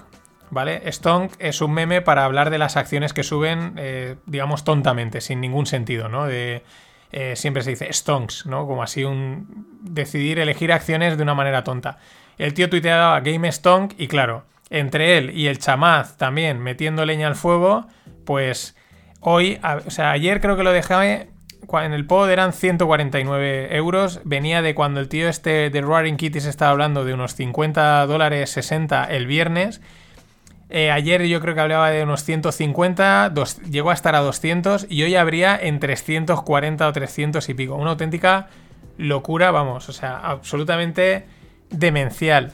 ¿vale? 0.49 0.91
Stonk 0.91 1.33
es 1.39 1.61
un 1.61 1.73
meme 1.73 2.01
para 2.01 2.25
hablar 2.25 2.49
de 2.49 2.57
las 2.57 2.77
acciones 2.77 3.13
que 3.13 3.23
suben, 3.23 3.73
eh, 3.77 4.15
digamos, 4.25 4.63
tontamente, 4.63 5.21
sin 5.21 5.41
ningún 5.41 5.65
sentido, 5.65 6.09
¿no? 6.09 6.25
De, 6.25 6.63
eh, 7.11 7.35
siempre 7.35 7.63
se 7.63 7.71
dice 7.71 7.91
stonks, 7.91 8.45
¿no? 8.45 8.67
Como 8.67 8.83
así 8.83 9.03
un 9.03 9.67
decidir 9.81 10.39
elegir 10.39 10.73
acciones 10.73 11.17
de 11.17 11.23
una 11.23 11.35
manera 11.35 11.63
tonta. 11.63 11.97
El 12.37 12.53
tío 12.53 12.69
tuiteaba 12.69 13.19
Game 13.21 13.51
Stonk 13.51 13.93
y 13.97 14.07
claro, 14.07 14.43
entre 14.69 15.17
él 15.17 15.31
y 15.31 15.47
el 15.47 15.59
chamaz 15.59 16.17
también 16.17 16.59
metiendo 16.59 17.05
leña 17.05 17.27
al 17.27 17.35
fuego, 17.35 17.87
pues 18.25 18.75
hoy, 19.21 19.59
o 19.85 19.89
sea, 19.89 20.11
ayer 20.11 20.41
creo 20.41 20.57
que 20.57 20.63
lo 20.63 20.71
dejé 20.71 21.29
en 21.73 21.93
el 21.93 22.05
pod 22.05 22.29
eran 22.29 22.53
149 22.53 23.75
euros. 23.75 24.21
Venía 24.23 24.61
de 24.61 24.75
cuando 24.75 24.99
el 24.99 25.09
tío 25.09 25.29
este 25.29 25.69
de 25.69 25.81
Roaring 25.81 26.17
Kitties 26.17 26.45
estaba 26.45 26.71
hablando 26.71 27.05
de 27.05 27.13
unos 27.13 27.35
50 27.35 28.05
dólares 28.05 28.49
60 28.51 29.05
el 29.05 29.27
viernes. 29.27 29.81
Eh, 30.69 30.91
ayer 30.91 31.23
yo 31.23 31.39
creo 31.39 31.55
que 31.55 31.61
hablaba 31.61 31.89
de 31.89 32.03
unos 32.03 32.23
150, 32.23 33.33
llegó 33.69 33.91
a 33.91 33.93
estar 33.93 34.15
a 34.15 34.19
200 34.19 34.87
y 34.89 35.03
hoy 35.03 35.15
habría 35.15 35.57
en 35.57 35.79
340 35.79 36.87
o 36.87 36.93
300 36.93 37.47
y 37.47 37.53
pico. 37.53 37.75
Una 37.75 37.91
auténtica 37.91 38.47
locura, 38.97 39.51
vamos, 39.51 39.87
o 39.87 39.93
sea, 39.93 40.17
absolutamente 40.17 41.25
demencial. 41.69 42.51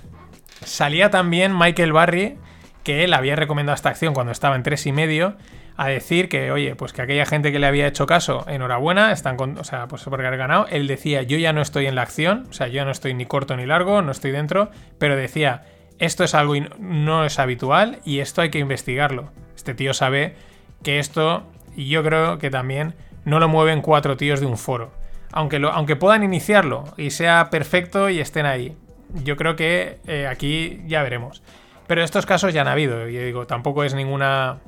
Salía 0.64 1.10
también 1.10 1.58
Michael 1.58 1.94
Barry, 1.94 2.38
que 2.84 3.04
él 3.04 3.14
había 3.14 3.36
recomendado 3.36 3.76
esta 3.76 3.90
acción 3.90 4.14
cuando 4.14 4.32
estaba 4.32 4.56
en 4.56 4.64
3,5, 4.64 5.36
a 5.76 5.88
decir 5.88 6.30
que, 6.30 6.52
oye, 6.52 6.76
pues 6.76 6.94
que 6.94 7.02
aquella 7.02 7.26
gente 7.26 7.52
que 7.52 7.58
le 7.58 7.66
había 7.66 7.88
hecho 7.88 8.06
caso, 8.06 8.46
enhorabuena, 8.48 9.12
están 9.12 9.38
con, 9.38 9.58
o 9.58 9.64
sea, 9.64 9.88
pues 9.88 10.04
porque 10.04 10.28
haber 10.28 10.38
ganado. 10.38 10.68
Él 10.70 10.86
decía, 10.86 11.24
yo 11.24 11.38
ya 11.38 11.52
no 11.52 11.62
estoy 11.62 11.88
en 11.88 11.96
la 11.96 12.04
acción, 12.04 12.46
o 12.50 12.54
sea, 12.54 12.68
yo 12.68 12.86
no 12.86 12.92
estoy 12.92 13.16
ni 13.16 13.26
corto 13.26 13.58
ni 13.58 13.66
largo, 13.66 14.04
no 14.04 14.12
estoy 14.12 14.32
dentro, 14.32 14.70
pero 15.00 15.16
decía, 15.16 15.64
esto 16.00 16.24
es 16.24 16.36
algo 16.36 16.54
no 16.80 17.26
es 17.26 17.40
habitual 17.40 18.00
y 18.06 18.20
esto 18.20 18.42
hay 18.42 18.50
que 18.50 18.60
investigarlo. 18.60 19.32
Este 19.56 19.74
tío 19.74 19.94
sabe 19.94 20.36
que 20.84 21.00
esto, 21.00 21.44
y 21.76 21.88
yo 21.88 22.04
creo 22.04 22.38
que 22.38 22.50
también 22.50 22.96
no 23.26 23.40
lo 23.40 23.48
mueven 23.48 23.82
cuatro 23.82 24.18
tíos 24.18 24.40
de 24.40 24.46
un 24.46 24.58
foro. 24.58 24.92
Aunque, 25.32 25.60
lo, 25.60 25.72
aunque 25.72 25.96
puedan 25.96 26.24
iniciarlo 26.24 26.84
y 26.98 27.10
sea 27.10 27.50
perfecto 27.50 28.10
y 28.10 28.20
estén 28.20 28.46
ahí. 28.46 28.78
Yo 29.24 29.38
creo 29.38 29.56
que 29.56 30.00
eh, 30.06 30.28
aquí 30.28 30.82
ya 30.86 31.02
veremos. 31.04 31.42
Pero 31.88 32.04
estos 32.04 32.26
casos 32.26 32.54
ya 32.54 32.62
han 32.62 32.68
habido. 32.68 33.08
Yo 33.08 33.22
digo, 33.22 33.48
tampoco 33.48 33.84
es 33.84 33.94
ninguna 33.94 34.60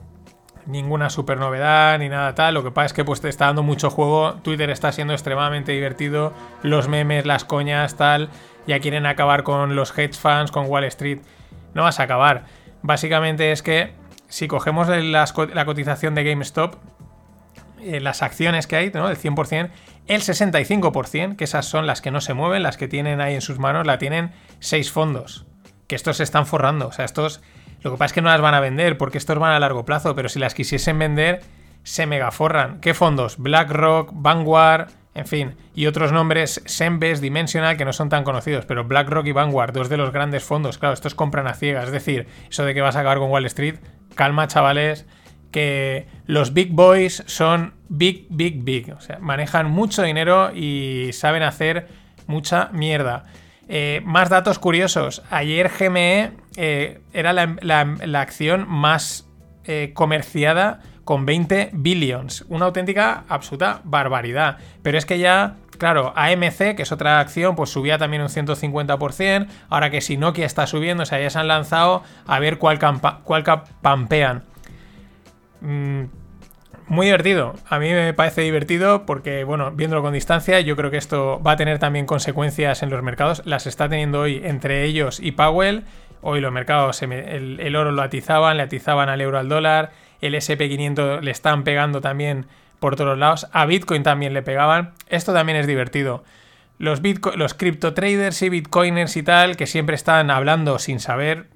ninguna 0.65 1.11
super 1.11 1.37
novedad 1.37 1.97
ni 1.99 2.09
nada 2.09 2.33
tal. 2.35 2.53
Lo 2.53 2.63
que 2.63 2.71
pasa 2.71 2.87
es 2.87 2.93
que 2.93 3.05
pues 3.05 3.21
te 3.21 3.29
está 3.29 3.45
dando 3.45 3.63
mucho 3.63 3.89
juego. 3.89 4.35
Twitter 4.41 4.69
está 4.69 4.91
siendo 4.91 5.13
extremadamente 5.13 5.71
divertido. 5.71 6.33
Los 6.63 6.87
memes, 6.87 7.25
las 7.25 7.45
coñas, 7.45 7.95
tal. 7.95 8.29
Ya 8.67 8.79
quieren 8.79 9.05
acabar 9.05 9.43
con 9.43 9.75
los 9.75 9.97
hedge 9.97 10.13
fans, 10.13 10.51
con 10.51 10.67
Wall 10.67 10.85
Street. 10.85 11.19
No 11.73 11.83
vas 11.83 11.99
a 11.99 12.03
acabar. 12.03 12.45
Básicamente 12.81 13.51
es 13.51 13.61
que 13.61 13.93
si 14.27 14.47
cogemos 14.47 14.87
la 14.87 15.65
cotización 15.65 16.15
de 16.15 16.23
GameStop, 16.23 16.75
eh, 17.81 17.99
las 17.99 18.23
acciones 18.23 18.65
que 18.65 18.75
hay, 18.75 18.91
¿no? 18.91 19.07
Del 19.07 19.17
100%, 19.17 19.69
el 20.07 20.21
65%, 20.21 21.35
que 21.35 21.43
esas 21.43 21.65
son 21.65 21.85
las 21.85 22.01
que 22.01 22.11
no 22.11 22.21
se 22.21 22.33
mueven, 22.33 22.63
las 22.63 22.77
que 22.77 22.87
tienen 22.87 23.21
ahí 23.21 23.35
en 23.35 23.41
sus 23.41 23.59
manos, 23.59 23.85
la 23.85 23.97
tienen 23.97 24.31
seis 24.59 24.91
fondos. 24.91 25.45
Que 25.87 25.95
estos 25.95 26.17
se 26.17 26.23
están 26.23 26.47
forrando. 26.47 26.87
O 26.87 26.91
sea, 26.91 27.05
estos 27.05 27.41
lo 27.85 27.91
que 27.91 27.97
pasa 27.97 28.07
es 28.07 28.13
que 28.13 28.21
no 28.23 28.29
las 28.29 28.41
van 28.41 28.55
a 28.55 28.59
vender 28.59 28.97
porque 28.97 29.19
estos 29.19 29.37
van 29.37 29.51
a 29.51 29.59
largo 29.59 29.85
plazo, 29.85 30.15
pero 30.15 30.27
si 30.27 30.39
las 30.39 30.55
quisiesen 30.55 30.97
vender, 30.97 31.41
se 31.83 32.07
megaforran. 32.07 32.79
¿Qué 32.81 32.95
fondos? 32.95 33.37
BlackRock, 33.37 34.09
Vanguard, 34.11 34.89
en 35.15 35.25
fin, 35.25 35.55
y 35.73 35.87
otros 35.87 36.11
nombres, 36.11 36.61
Sembes, 36.65 37.21
Dimensional, 37.21 37.77
que 37.77 37.85
no 37.85 37.93
son 37.93 38.09
tan 38.09 38.25
conocidos, 38.25 38.65
pero 38.65 38.83
BlackRock 38.83 39.25
y 39.27 39.31
Vanguard, 39.31 39.71
dos 39.71 39.87
de 39.87 39.95
los 39.95 40.11
grandes 40.11 40.43
fondos, 40.43 40.77
claro, 40.77 40.93
estos 40.93 41.15
compran 41.15 41.47
a 41.47 41.53
ciegas. 41.53 41.85
Es 41.85 41.91
decir, 41.91 42.27
eso 42.49 42.65
de 42.65 42.73
que 42.73 42.81
vas 42.81 42.97
a 42.97 42.99
acabar 42.99 43.19
con 43.19 43.31
Wall 43.31 43.45
Street, 43.45 43.75
calma, 44.13 44.47
chavales, 44.47 45.05
que 45.51 46.07
los 46.25 46.53
big 46.53 46.73
boys 46.73 47.23
son 47.27 47.75
big, 47.87 48.27
big, 48.29 48.63
big. 48.63 48.93
O 48.93 48.99
sea, 48.99 49.19
manejan 49.19 49.71
mucho 49.71 50.03
dinero 50.03 50.53
y 50.53 51.11
saben 51.13 51.43
hacer 51.43 51.87
mucha 52.27 52.69
mierda. 52.73 53.23
Eh, 53.69 54.01
más 54.03 54.29
datos 54.29 54.59
curiosos. 54.59 55.23
Ayer 55.29 55.69
GME 55.69 56.31
eh, 56.57 56.99
era 57.13 57.31
la, 57.31 58.19
acción 58.19 58.65
más 58.67 59.29
eh, 59.63 59.91
comerciada 59.93 60.81
con 61.05 61.25
20 61.25 61.69
billions. 61.71 62.45
Una 62.49 62.65
auténtica 62.65 63.23
absoluta 63.29 63.79
barbaridad. 63.85 64.57
Pero 64.81 64.97
es 64.97 65.05
que 65.05 65.19
ya, 65.19 65.55
claro, 65.77 66.11
AMC, 66.15 66.75
que 66.75 66.81
es 66.81 66.91
otra 66.91 67.21
acción, 67.21 67.55
pues 67.55 67.69
subía 67.69 67.97
también 67.97 68.23
un 68.23 68.29
150%. 68.29 69.47
Ahora 69.69 69.89
que 69.89 70.01
si 70.01 70.17
Nokia 70.17 70.45
está 70.45 70.67
subiendo, 70.67 71.03
o 71.03 71.05
sea, 71.05 71.21
ya 71.21 71.29
se 71.29 71.39
han 71.39 71.47
lanzado 71.47 72.03
a 72.27 72.39
ver 72.39 72.57
cuál, 72.57 72.79
cuál 73.23 73.43
pampean. 73.81 74.43
Mm, 75.61 76.05
muy 76.87 77.07
divertido. 77.07 77.53
A 77.69 77.79
mí 77.79 77.91
me 77.91 78.13
parece 78.13 78.41
divertido 78.41 79.05
porque, 79.05 79.43
bueno, 79.43 79.71
viéndolo 79.71 80.01
con 80.01 80.13
distancia, 80.13 80.59
yo 80.59 80.75
creo 80.75 80.91
que 80.91 80.97
esto 80.97 81.41
va 81.45 81.51
a 81.51 81.55
tener 81.55 81.79
también 81.79 82.05
consecuencias 82.05 82.83
en 82.83 82.89
los 82.89 83.01
mercados. 83.01 83.41
Las 83.45 83.67
está 83.67 83.89
teniendo 83.89 84.21
hoy 84.21 84.41
entre 84.43 84.83
ellos 84.83 85.19
y 85.19 85.31
Powell. 85.31 85.83
Hoy 86.21 86.41
los 86.41 86.51
mercados, 86.51 87.03
el, 87.03 87.75
oro 87.75 87.91
lo 87.91 88.01
atizaban, 88.01 88.57
le 88.57 88.63
atizaban 88.63 89.09
al 89.09 89.21
euro 89.21 89.37
al 89.37 89.49
dólar. 89.49 89.91
El 90.21 90.35
SP500 90.35 91.21
le 91.21 91.31
están 91.31 91.63
pegando 91.63 92.01
también 92.01 92.47
por 92.79 92.95
todos 92.95 93.17
lados. 93.17 93.47
A 93.51 93.65
Bitcoin 93.65 94.03
también 94.03 94.33
le 94.33 94.41
pegaban. 94.41 94.93
Esto 95.07 95.33
también 95.33 95.57
es 95.57 95.67
divertido. 95.67 96.23
Los, 96.77 97.01
los 97.35 97.53
cripto 97.53 97.93
traders 97.93 98.41
y 98.41 98.49
bitcoiners 98.49 99.15
y 99.15 99.23
tal, 99.23 99.55
que 99.55 99.65
siempre 99.65 99.95
están 99.95 100.29
hablando 100.29 100.77
sin 100.77 100.99
saber, 100.99 101.47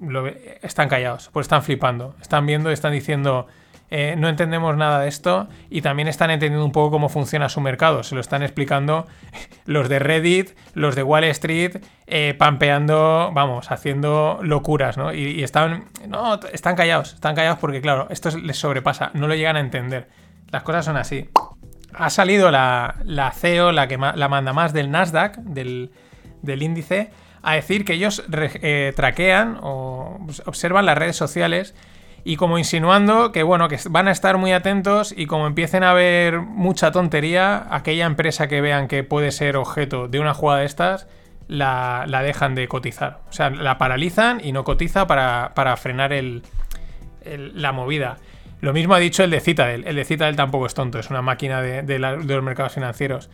están 0.62 0.88
callados, 0.88 1.30
pues 1.34 1.46
están 1.46 1.62
flipando. 1.62 2.16
Están 2.22 2.46
viendo, 2.46 2.72
están 2.72 2.94
diciendo 2.94 3.48
eh, 3.92 4.16
no 4.18 4.30
entendemos 4.30 4.78
nada 4.78 5.00
de 5.00 5.08
esto 5.08 5.48
y 5.70 5.82
también 5.82 6.08
están 6.08 6.30
entendiendo 6.30 6.64
un 6.64 6.72
poco 6.72 6.92
cómo 6.92 7.10
funciona 7.10 7.50
su 7.50 7.60
mercado. 7.60 8.04
Se 8.04 8.14
lo 8.14 8.22
están 8.22 8.44
explicando 8.44 9.08
los 9.66 9.90
de 9.90 10.00
Reddit, 10.00 10.52
los 10.74 10.96
de 10.96 11.04
Wall 11.04 11.24
Street, 11.26 11.78
eh, 12.08 12.36
pampeando, 12.38 13.32
vamos, 13.34 13.72
haciendo 13.72 14.40
locuras, 14.44 14.98
¿no? 14.98 15.14
Y, 15.14 15.44
están, 15.44 15.86
no, 16.08 16.40
están 16.54 16.76
callados, 16.76 17.14
están 17.16 17.36
callados 17.36 17.60
porque, 17.60 17.82
claro, 17.82 18.08
esto 18.10 18.30
les 18.38 18.58
sobrepasa, 18.58 19.12
no 19.14 19.28
lo 19.28 19.36
llegan 19.36 19.56
a 19.56 19.60
entender. 19.60 20.08
Las 20.52 20.64
cosas 20.64 20.86
son 20.86 20.98
así. 20.98 21.30
Ha 21.94 22.10
salido 22.12 22.52
la, 22.52 22.96
CEO, 23.36 23.72
la 23.72 23.88
que 23.88 23.98
la 23.98 24.28
manda 24.30 24.54
más 24.54 24.74
del 24.74 24.92
Nasdaq, 24.92 25.38
del, 25.38 25.92
índice, 26.44 27.12
a 27.42 27.56
decir 27.56 27.86
que 27.86 27.94
ellos 27.94 28.24
eh, 28.32 28.94
traquean 28.96 29.58
o 29.62 30.20
observan 30.46 30.86
las 30.86 30.98
redes 30.98 31.16
sociales 31.16 31.74
y 32.24 32.36
como 32.36 32.58
insinuando 32.58 33.32
que 33.32 33.44
bueno, 33.44 33.68
que 33.68 33.80
van 33.90 34.08
a 34.08 34.12
estar 34.12 34.38
muy 34.38 34.52
atentos 34.52 35.14
y 35.16 35.26
como 35.26 35.48
empiecen 35.48 35.84
a 35.84 35.94
ver 35.94 36.40
mucha 36.42 36.92
tontería, 36.92 37.68
aquella 37.70 38.06
empresa 38.06 38.48
que 38.48 38.62
vean 38.62 38.88
que 38.88 39.04
puede 39.04 39.32
ser 39.32 39.58
objeto 39.58 40.08
de 40.08 40.20
una 40.20 40.34
jugada 40.34 40.62
de 40.62 40.66
estas, 40.66 41.08
la, 41.48 42.06
dejan 42.24 42.56
de 42.56 42.68
cotizar. 42.68 43.20
O 43.30 43.34
sea, 43.34 43.50
la 43.50 43.78
paralizan 43.78 44.42
y 44.44 44.52
no 44.52 44.64
cotiza 44.64 45.08
para, 45.08 45.78
frenar 45.78 46.14
el, 46.14 46.44
la 47.26 47.72
movida. 47.72 48.18
Lo 48.62 48.74
mismo 48.74 48.94
ha 48.94 49.00
dicho 49.00 49.24
el 49.24 49.32
de 49.32 49.40
Citadel. 49.40 49.86
El 49.88 49.96
de 49.96 50.06
Citadel 50.06 50.36
tampoco 50.36 50.66
es 50.66 50.74
tonto, 50.74 51.00
es 51.00 51.10
una 51.10 51.22
máquina 51.22 51.62
de, 51.62 52.00
los 52.00 52.44
mercados 52.44 52.74
financieros. 52.74 53.30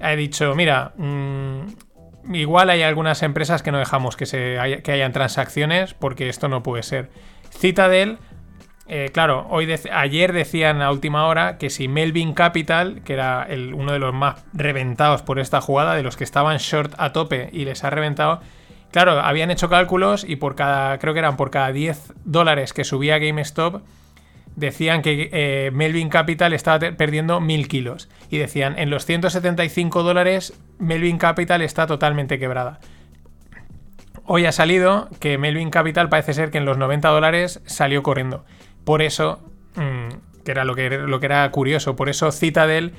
Ha 0.00 0.10
dicho, 0.10 0.54
mira, 0.54 0.92
mm, 0.96 2.34
igual 2.34 2.70
hay 2.70 2.82
algunas 2.82 3.22
empresas 3.22 3.62
que 3.62 3.72
no 3.72 3.78
dejamos 3.78 4.16
que, 4.16 4.26
se 4.26 4.56
que 4.84 4.92
hayan 4.92 5.12
transacciones 5.12 5.94
porque 5.94 6.28
esto 6.28 6.48
no 6.48 6.62
puede 6.62 6.82
ser. 6.82 7.10
Citadel, 7.50 8.18
eh, 8.92 9.10
claro, 9.12 9.46
hoy 9.50 9.72
ayer 9.92 10.32
decían 10.32 10.82
a 10.82 10.90
última 10.90 11.26
hora 11.26 11.58
que 11.58 11.70
si 11.70 11.86
Melvin 11.86 12.34
Capital, 12.34 13.02
que 13.04 13.12
era 13.12 13.46
uno 13.74 13.92
de 13.92 14.00
los 14.00 14.12
más 14.12 14.44
reventados 14.52 15.22
por 15.22 15.38
esta 15.38 15.60
jugada, 15.60 15.94
de 15.94 16.02
los 16.02 16.16
que 16.16 16.24
estaban 16.24 16.58
short 16.58 16.94
a 16.98 17.12
tope 17.12 17.50
y 17.52 17.64
les 17.64 17.84
ha 17.84 17.90
reventado, 17.90 18.40
claro, 18.90 19.20
habían 19.20 19.50
hecho 19.50 19.68
cálculos 19.68 20.24
y 20.28 20.36
por 20.36 20.56
cada, 20.56 20.98
creo 20.98 21.12
que 21.12 21.20
eran 21.20 21.36
por 21.36 21.50
cada 21.50 21.70
10 21.70 22.14
dólares 22.24 22.72
que 22.72 22.82
subía 22.82 23.18
GameStop, 23.18 23.82
decían 24.56 25.02
que 25.02 25.30
eh, 25.32 25.70
Melvin 25.72 26.08
Capital 26.08 26.52
estaba 26.52 26.90
perdiendo 26.96 27.40
1000 27.40 27.68
kilos. 27.68 28.08
Y 28.28 28.38
decían, 28.38 28.78
en 28.78 28.90
los 28.90 29.06
175 29.06 30.02
dólares, 30.02 30.52
Melvin 30.78 31.18
Capital 31.18 31.62
está 31.62 31.86
totalmente 31.86 32.38
quebrada. 32.38 32.80
Hoy 34.24 34.46
ha 34.46 34.52
salido 34.52 35.08
que 35.18 35.38
Melvin 35.38 35.70
Capital 35.70 36.08
parece 36.08 36.34
ser 36.34 36.50
que 36.50 36.58
en 36.58 36.64
los 36.64 36.78
90 36.78 37.08
dólares 37.08 37.60
salió 37.66 38.02
corriendo. 38.02 38.44
Por 38.84 39.02
eso, 39.02 39.40
mm, 39.76 40.42
que 40.44 40.50
era 40.50 40.64
lo 40.64 40.74
que, 40.74 40.90
lo 40.90 41.20
que 41.20 41.26
era 41.26 41.50
curioso, 41.50 41.96
por 41.96 42.08
eso 42.08 42.30
Citadel 42.32 42.92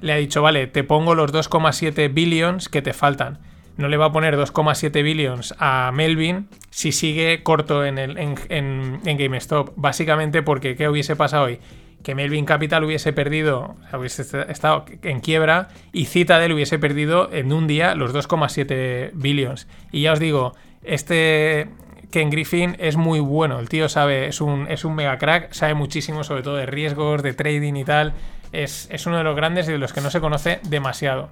le 0.00 0.12
ha 0.12 0.16
dicho, 0.16 0.42
vale, 0.42 0.66
te 0.66 0.84
pongo 0.84 1.14
los 1.14 1.32
2,7 1.32 2.12
billions 2.12 2.68
que 2.68 2.82
te 2.82 2.92
faltan. 2.92 3.38
No 3.76 3.88
le 3.88 3.96
va 3.96 4.06
a 4.06 4.12
poner 4.12 4.36
2,7 4.36 5.02
billions 5.02 5.54
a 5.58 5.90
Melvin 5.92 6.48
si 6.70 6.92
sigue 6.92 7.42
corto 7.42 7.84
en, 7.84 7.98
el, 7.98 8.18
en, 8.18 9.00
en 9.04 9.18
GameStop. 9.18 9.72
Básicamente 9.76 10.42
porque, 10.42 10.76
¿qué 10.76 10.88
hubiese 10.88 11.14
pasado 11.14 11.44
hoy? 11.44 11.60
Que 12.02 12.14
Melvin 12.14 12.44
Capital 12.44 12.84
hubiese 12.84 13.12
perdido, 13.12 13.76
hubiese 13.92 14.22
estado 14.50 14.84
en 15.02 15.20
quiebra 15.20 15.68
y 15.92 16.06
Citadel 16.06 16.52
hubiese 16.52 16.78
perdido 16.78 17.32
en 17.32 17.52
un 17.52 17.66
día 17.66 17.94
los 17.94 18.14
2,7 18.14 19.10
billions. 19.14 19.66
Y 19.90 20.02
ya 20.02 20.12
os 20.12 20.20
digo, 20.20 20.54
este 20.82 21.68
Ken 22.10 22.30
Griffin 22.30 22.76
es 22.78 22.96
muy 22.96 23.20
bueno, 23.20 23.58
el 23.58 23.68
tío 23.68 23.88
sabe, 23.88 24.28
es 24.28 24.40
un, 24.40 24.66
es 24.68 24.84
un 24.84 24.94
mega 24.94 25.18
crack, 25.18 25.52
sabe 25.52 25.74
muchísimo 25.74 26.24
sobre 26.24 26.42
todo 26.42 26.56
de 26.56 26.66
riesgos, 26.66 27.22
de 27.22 27.34
trading 27.34 27.74
y 27.74 27.84
tal. 27.84 28.14
Es, 28.52 28.88
uno 29.06 29.18
de 29.18 29.24
los 29.24 29.36
grandes 29.36 29.68
y 29.68 29.72
de 29.72 29.78
los 29.78 29.92
que 29.92 30.00
no 30.00 30.10
se 30.10 30.20
conoce 30.20 30.60
demasiado. 30.62 31.28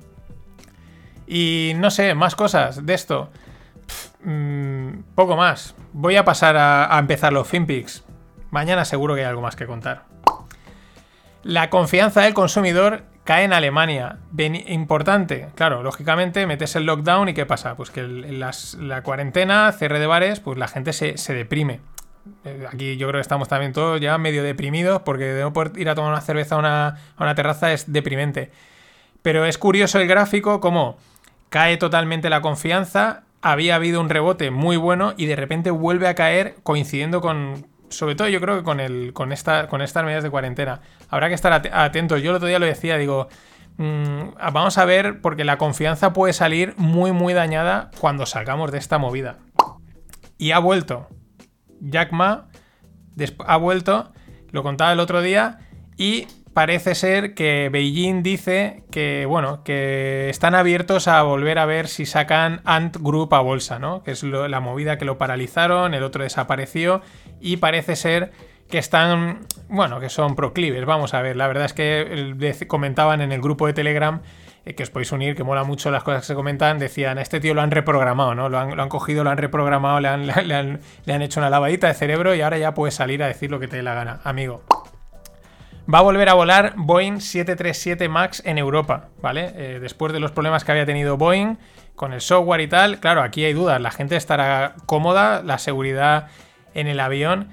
Y 1.26 1.72
no 1.76 1.90
sé, 1.90 2.14
más 2.14 2.34
cosas 2.34 2.84
de 2.84 2.94
esto. 2.94 3.30
Mm, 4.22 4.98
poco 5.14 5.36
más. 5.36 5.74
Voy 5.92 6.16
a 6.16 6.24
pasar 6.24 6.56
a, 6.56 6.94
a 6.94 6.98
empezar 6.98 7.32
los 7.32 7.48
FinPix. 7.48 8.04
Mañana 8.50 8.84
seguro 8.84 9.14
que 9.14 9.22
hay 9.22 9.26
algo 9.26 9.40
más 9.40 9.56
que 9.56 9.66
contar. 9.66 10.15
La 11.46 11.70
confianza 11.70 12.22
del 12.22 12.34
consumidor 12.34 13.04
cae 13.22 13.44
en 13.44 13.52
Alemania. 13.52 14.18
importante, 14.36 15.46
claro, 15.54 15.84
lógicamente 15.84 16.44
metes 16.44 16.74
el 16.74 16.86
lockdown 16.86 17.28
y 17.28 17.34
¿qué 17.34 17.46
pasa? 17.46 17.76
Pues 17.76 17.92
que 17.92 18.02
la 18.02 19.02
cuarentena, 19.04 19.70
cierre 19.70 20.00
de 20.00 20.08
bares, 20.08 20.40
pues 20.40 20.58
la 20.58 20.66
gente 20.66 20.92
se, 20.92 21.34
deprime. 21.34 21.78
Eh, 22.44 22.66
aquí 22.68 22.96
yo 22.96 23.06
creo 23.06 23.18
que 23.18 23.22
estamos 23.22 23.46
también 23.46 23.72
todos 23.72 24.00
ya 24.00 24.18
medio 24.18 24.42
deprimidos 24.42 25.02
porque 25.02 25.26
de 25.26 25.42
no 25.42 25.52
poder 25.52 25.78
ir 25.78 25.88
a 25.88 25.94
tomar 25.94 26.10
una 26.10 26.20
cerveza 26.20 26.56
a 26.56 26.58
una, 26.58 26.88
a 26.88 27.22
una 27.22 27.36
terraza 27.36 27.72
es 27.72 27.92
deprimente. 27.92 28.50
Pero 29.22 29.44
es 29.44 29.56
curioso 29.56 30.00
el 30.00 30.08
gráfico 30.08 30.60
como 30.60 30.98
cae 31.48 31.76
totalmente 31.76 32.28
la 32.28 32.40
confianza, 32.40 33.22
había 33.40 33.76
habido 33.76 34.00
un 34.00 34.08
rebote 34.08 34.50
muy 34.50 34.76
bueno 34.76 35.14
y 35.16 35.26
de 35.26 35.36
repente 35.36 35.70
vuelve 35.70 36.08
a 36.08 36.16
caer 36.16 36.56
coincidiendo 36.64 37.20
con, 37.20 37.68
sobre 37.88 38.14
todo 38.14 38.28
yo 38.28 38.40
creo 38.40 38.58
que 38.58 38.64
con, 38.64 38.80
el, 38.80 39.12
con, 39.12 39.32
esta, 39.32 39.68
con 39.68 39.82
estas 39.82 40.04
medidas 40.04 40.22
de 40.22 40.30
cuarentena. 40.30 40.80
Habrá 41.08 41.28
que 41.28 41.34
estar 41.34 41.52
atentos. 41.52 42.22
Yo 42.22 42.30
el 42.30 42.36
otro 42.36 42.48
día 42.48 42.58
lo 42.58 42.66
decía, 42.66 42.96
digo, 42.96 43.28
mm, 43.76 44.34
vamos 44.52 44.78
a 44.78 44.84
ver, 44.84 45.20
porque 45.20 45.44
la 45.44 45.58
confianza 45.58 46.12
puede 46.12 46.32
salir 46.32 46.74
muy, 46.76 47.12
muy 47.12 47.34
dañada 47.34 47.90
cuando 47.98 48.26
salgamos 48.26 48.72
de 48.72 48.78
esta 48.78 48.98
movida. 48.98 49.38
Y 50.38 50.52
ha 50.52 50.58
vuelto. 50.58 51.08
Jack 51.80 52.12
Ma 52.12 52.48
ha 53.46 53.56
vuelto, 53.56 54.12
lo 54.50 54.62
contaba 54.62 54.92
el 54.92 55.00
otro 55.00 55.22
día, 55.22 55.58
y 55.96 56.26
parece 56.56 56.94
ser 56.94 57.34
que 57.34 57.68
Beijing 57.70 58.22
dice 58.22 58.82
que, 58.90 59.26
bueno, 59.26 59.62
que 59.62 60.30
están 60.30 60.54
abiertos 60.54 61.06
a 61.06 61.20
volver 61.20 61.58
a 61.58 61.66
ver 61.66 61.86
si 61.86 62.06
sacan 62.06 62.62
Ant 62.64 62.96
Group 62.96 63.34
a 63.34 63.40
bolsa, 63.40 63.78
¿no? 63.78 64.02
Que 64.02 64.12
es 64.12 64.22
la 64.22 64.60
movida 64.60 64.96
que 64.96 65.04
lo 65.04 65.18
paralizaron, 65.18 65.92
el 65.92 66.02
otro 66.02 66.22
desapareció 66.22 67.02
y 67.42 67.58
parece 67.58 67.94
ser 67.94 68.32
que 68.70 68.78
están, 68.78 69.40
bueno, 69.68 70.00
que 70.00 70.08
son 70.08 70.34
proclives. 70.34 70.86
Vamos 70.86 71.12
a 71.12 71.20
ver, 71.20 71.36
la 71.36 71.46
verdad 71.46 71.66
es 71.66 71.74
que 71.74 72.64
comentaban 72.66 73.20
en 73.20 73.32
el 73.32 73.42
grupo 73.42 73.66
de 73.66 73.74
Telegram 73.74 74.22
eh, 74.64 74.74
que 74.74 74.82
os 74.82 74.88
podéis 74.88 75.12
unir, 75.12 75.36
que 75.36 75.44
mola 75.44 75.62
mucho 75.62 75.90
las 75.90 76.04
cosas 76.04 76.22
que 76.22 76.28
se 76.28 76.34
comentan, 76.34 76.78
decían, 76.78 77.18
este 77.18 77.38
tío 77.38 77.52
lo 77.52 77.60
han 77.60 77.70
reprogramado, 77.70 78.34
¿no? 78.34 78.48
Lo 78.48 78.58
han, 78.58 78.88
cogido, 78.88 79.24
lo 79.24 79.28
han 79.28 79.36
reprogramado, 79.36 80.00
le 80.00 80.08
han, 80.08 80.26
le 81.04 81.12
han 81.12 81.20
hecho 81.20 81.38
una 81.38 81.50
lavadita 81.50 81.88
de 81.88 81.92
cerebro 81.92 82.34
y 82.34 82.40
ahora 82.40 82.56
ya 82.56 82.72
puedes 82.72 82.94
salir 82.94 83.22
a 83.22 83.26
decir 83.26 83.50
lo 83.50 83.60
que 83.60 83.68
te 83.68 83.76
dé 83.76 83.82
la 83.82 83.92
gana, 83.92 84.20
amigo. 84.24 84.62
Va 85.92 86.00
a 86.00 86.02
volver 86.02 86.28
a 86.28 86.34
volar 86.34 86.74
Boeing 86.76 87.20
737 87.20 88.08
MAX 88.08 88.42
en 88.44 88.58
Europa, 88.58 89.10
¿vale? 89.22 89.52
Eh, 89.54 89.78
después 89.80 90.12
de 90.12 90.18
los 90.18 90.32
problemas 90.32 90.64
que 90.64 90.72
había 90.72 90.84
tenido 90.84 91.16
Boeing 91.16 91.58
con 91.94 92.12
el 92.12 92.20
software 92.20 92.60
y 92.60 92.66
tal, 92.66 92.98
claro, 92.98 93.22
aquí 93.22 93.44
hay 93.44 93.52
dudas. 93.52 93.80
La 93.80 93.92
gente 93.92 94.16
estará 94.16 94.74
cómoda, 94.86 95.44
la 95.44 95.58
seguridad 95.58 96.26
en 96.74 96.88
el 96.88 96.98
avión, 96.98 97.50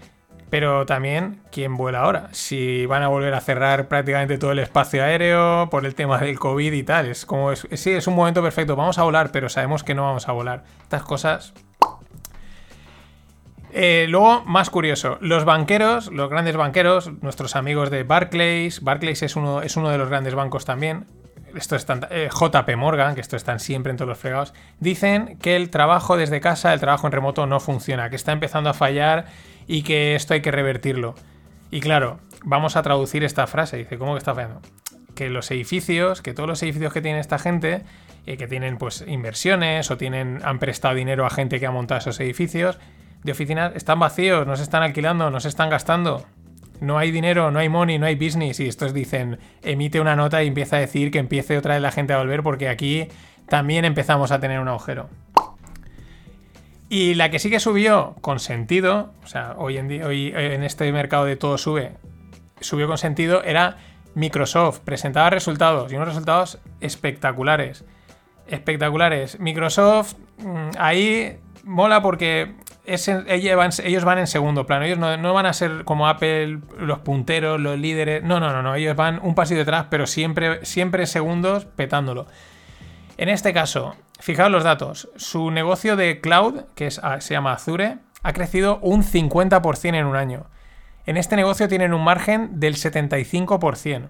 pero 0.50 0.88
también 0.88 1.42
quién 1.52 1.78
vuela 1.78 2.00
ahora. 2.00 2.30
Si 2.32 2.88
van 2.88 3.04
a 3.04 3.08
volver 3.08 3.36
a 3.36 3.40
cerrar 3.40 3.88
prácticamente 3.88 4.40
todo 4.40 4.52
el 4.52 4.60
espacio 4.60 5.04
aéreo 5.04 5.70
por 5.70 5.86
el 5.86 5.94
tema 5.94 6.18
del 6.18 6.40
COVID 6.40 6.74
y 6.74 6.84
tal. 6.84 7.06
Es 7.06 7.28
como, 7.28 7.56
sí, 7.56 7.92
es 7.92 8.08
un 8.08 8.16
momento 8.16 8.42
perfecto. 8.42 8.76
Vamos 8.76 8.98
a 8.98 9.04
volar, 9.04 9.32
pero 9.32 9.48
sabemos 9.48 9.84
que 9.84 9.94
no 9.94 10.04
vamos 10.04 10.28
a 10.28 10.32
volar. 10.32 10.64
Estas 10.82 11.04
cosas 11.04 11.54
eh, 13.74 14.06
luego, 14.08 14.44
más 14.46 14.70
curioso, 14.70 15.18
los 15.20 15.46
banqueros, 15.46 16.12
los 16.12 16.30
grandes 16.30 16.56
banqueros, 16.56 17.12
nuestros 17.22 17.56
amigos 17.56 17.90
de 17.90 18.04
Barclays, 18.04 18.82
Barclays 18.82 19.24
es 19.24 19.36
uno, 19.36 19.62
es 19.62 19.76
uno 19.76 19.90
de 19.90 19.98
los 19.98 20.10
grandes 20.10 20.36
bancos 20.36 20.66
también, 20.66 21.08
esto 21.56 21.76
es 21.76 21.86
eh, 22.10 22.30
JP 22.32 22.76
Morgan, 22.78 23.16
que 23.16 23.22
esto 23.22 23.36
están 23.36 23.60
siempre 23.60 23.92
en 23.92 23.98
todos 23.98 24.10
los 24.10 24.18
fregados, 24.18 24.54
dicen 24.80 25.38
que 25.40 25.56
el 25.56 25.70
trabajo 25.70 26.18
desde 26.18 26.42
casa, 26.42 26.74
el 26.74 26.80
trabajo 26.80 27.08
en 27.08 27.14
remoto 27.14 27.46
no 27.46 27.60
funciona, 27.60 28.10
que 28.10 28.16
está 28.16 28.32
empezando 28.32 28.70
a 28.70 28.74
fallar 28.74 29.26
y 29.68 29.84
que 29.84 30.16
esto 30.16 30.34
hay 30.34 30.42
que 30.42 30.52
revertirlo. 30.52 31.16
Y 31.72 31.80
claro, 31.80 32.20
vamos 32.44 32.76
a 32.76 32.84
traducir 32.84 33.24
esta 33.24 33.48
frase, 33.48 33.78
dice, 33.78 33.98
¿cómo 33.98 34.14
que 34.14 34.20
está 34.20 34.36
fallando? 34.36 34.62
Que 35.16 35.30
los 35.30 35.50
edificios, 35.52 36.22
que 36.22 36.34
todos 36.34 36.50
los 36.50 36.62
edificios 36.64 36.94
que 36.94 37.02
tiene 37.02 37.20
esta 37.20 37.40
gente, 37.40 37.84
eh, 38.26 38.38
que 38.38 38.48
tienen 38.48 38.78
pues 38.78 39.04
inversiones 39.08 39.92
o 39.92 39.98
tienen, 39.98 40.42
han 40.44 40.60
prestado 40.60 40.96
dinero 40.96 41.26
a 41.26 41.30
gente 41.30 41.60
que 41.60 41.66
ha 41.66 41.72
montado 41.72 42.00
esos 42.00 42.20
edificios, 42.20 42.80
de 43.24 43.32
oficinas 43.32 43.74
están 43.76 44.00
vacíos, 44.00 44.46
no 44.46 44.56
se 44.56 44.64
están 44.64 44.84
alquilando, 44.84 45.30
no 45.30 45.40
se 45.40 45.50
están 45.50 45.70
gastando. 45.70 46.26
No 46.80 46.98
hay 46.98 47.12
dinero, 47.12 47.50
no 47.52 47.60
hay 47.60 47.70
money, 47.70 47.98
no 47.98 48.06
hay 48.06 48.16
business. 48.16 48.60
Y 48.60 48.68
estos 48.68 48.94
dicen, 48.94 49.40
emite 49.62 50.02
una 50.02 50.16
nota 50.16 50.44
y 50.44 50.48
empieza 50.48 50.76
a 50.76 50.80
decir 50.80 51.12
que 51.12 51.20
empiece 51.20 51.58
otra 51.58 51.76
vez 51.76 51.82
la 51.82 51.92
gente 51.92 52.14
a 52.14 52.18
volver 52.18 52.44
porque 52.44 52.68
aquí 52.68 53.08
también 53.48 53.86
empezamos 53.86 54.32
a 54.32 54.40
tener 54.40 54.60
un 54.60 54.68
agujero. 54.68 55.10
Y 56.90 57.16
la 57.16 57.32
que 57.32 57.40
sí 57.40 57.50
que 57.50 57.60
subió 57.60 58.16
con 58.22 58.40
sentido, 58.40 59.14
o 59.24 59.28
sea, 59.28 59.56
hoy 59.58 59.78
en, 59.78 59.88
día, 59.88 60.06
hoy 60.06 60.32
en 60.36 60.64
este 60.64 60.92
mercado 60.92 61.26
de 61.26 61.36
todo 61.36 61.58
sube, 61.58 61.94
subió 62.60 62.88
con 62.88 62.98
sentido, 62.98 63.44
era 63.44 63.78
Microsoft. 64.16 64.80
Presentaba 64.80 65.30
resultados 65.30 65.92
y 65.92 65.96
unos 65.96 66.10
resultados 66.10 66.60
espectaculares. 66.82 67.86
Espectaculares. 68.48 69.40
Microsoft, 69.40 70.16
mm, 70.38 70.72
ahí 70.78 71.40
mola 71.64 72.02
porque 72.02 72.54
ellos, 72.86 74.06
van, 74.06 74.18
en 74.18 74.28
segundo 74.28 74.66
plano. 74.66 74.86
Ellos 74.86 74.98
no, 74.98 75.34
van 75.34 75.46
a 75.46 75.54
ser 75.54 75.86
como 75.86 76.08
Apple, 76.08 76.60
los 76.78 77.00
punteros, 77.00 77.60
los 77.60 77.80
líderes. 77.80 78.24
No, 78.24 78.40
no, 78.40 78.52
no, 78.52 78.62
no. 78.62 78.76
Ellos 78.76 78.96
van 78.96 79.20
un 79.24 79.36
pasito 79.36 79.60
detrás, 79.60 79.88
pero 79.90 80.06
siempre, 80.06 80.66
siempre 80.66 81.06
segundos 81.06 81.66
petándolo. 81.66 82.28
En 83.18 83.30
este 83.30 83.54
caso, 83.54 83.96
fijaos 84.20 84.52
los 84.52 84.64
datos. 84.64 85.10
Su 85.16 85.52
negocio 85.52 85.96
de 85.96 86.20
cloud, 86.20 86.64
que 86.76 86.90
ah, 87.02 87.22
se 87.22 87.34
llama 87.34 87.54
Azure, 87.54 88.00
ha 88.22 88.34
crecido 88.34 88.80
un 88.80 89.04
50% 89.04 89.96
en 89.96 90.06
un 90.06 90.16
año. 90.16 90.48
En 91.06 91.18
este 91.18 91.36
negocio 91.36 91.68
tienen 91.68 91.94
un 91.94 92.04
margen 92.04 92.60
del 92.60 92.76
75%. 92.76 94.10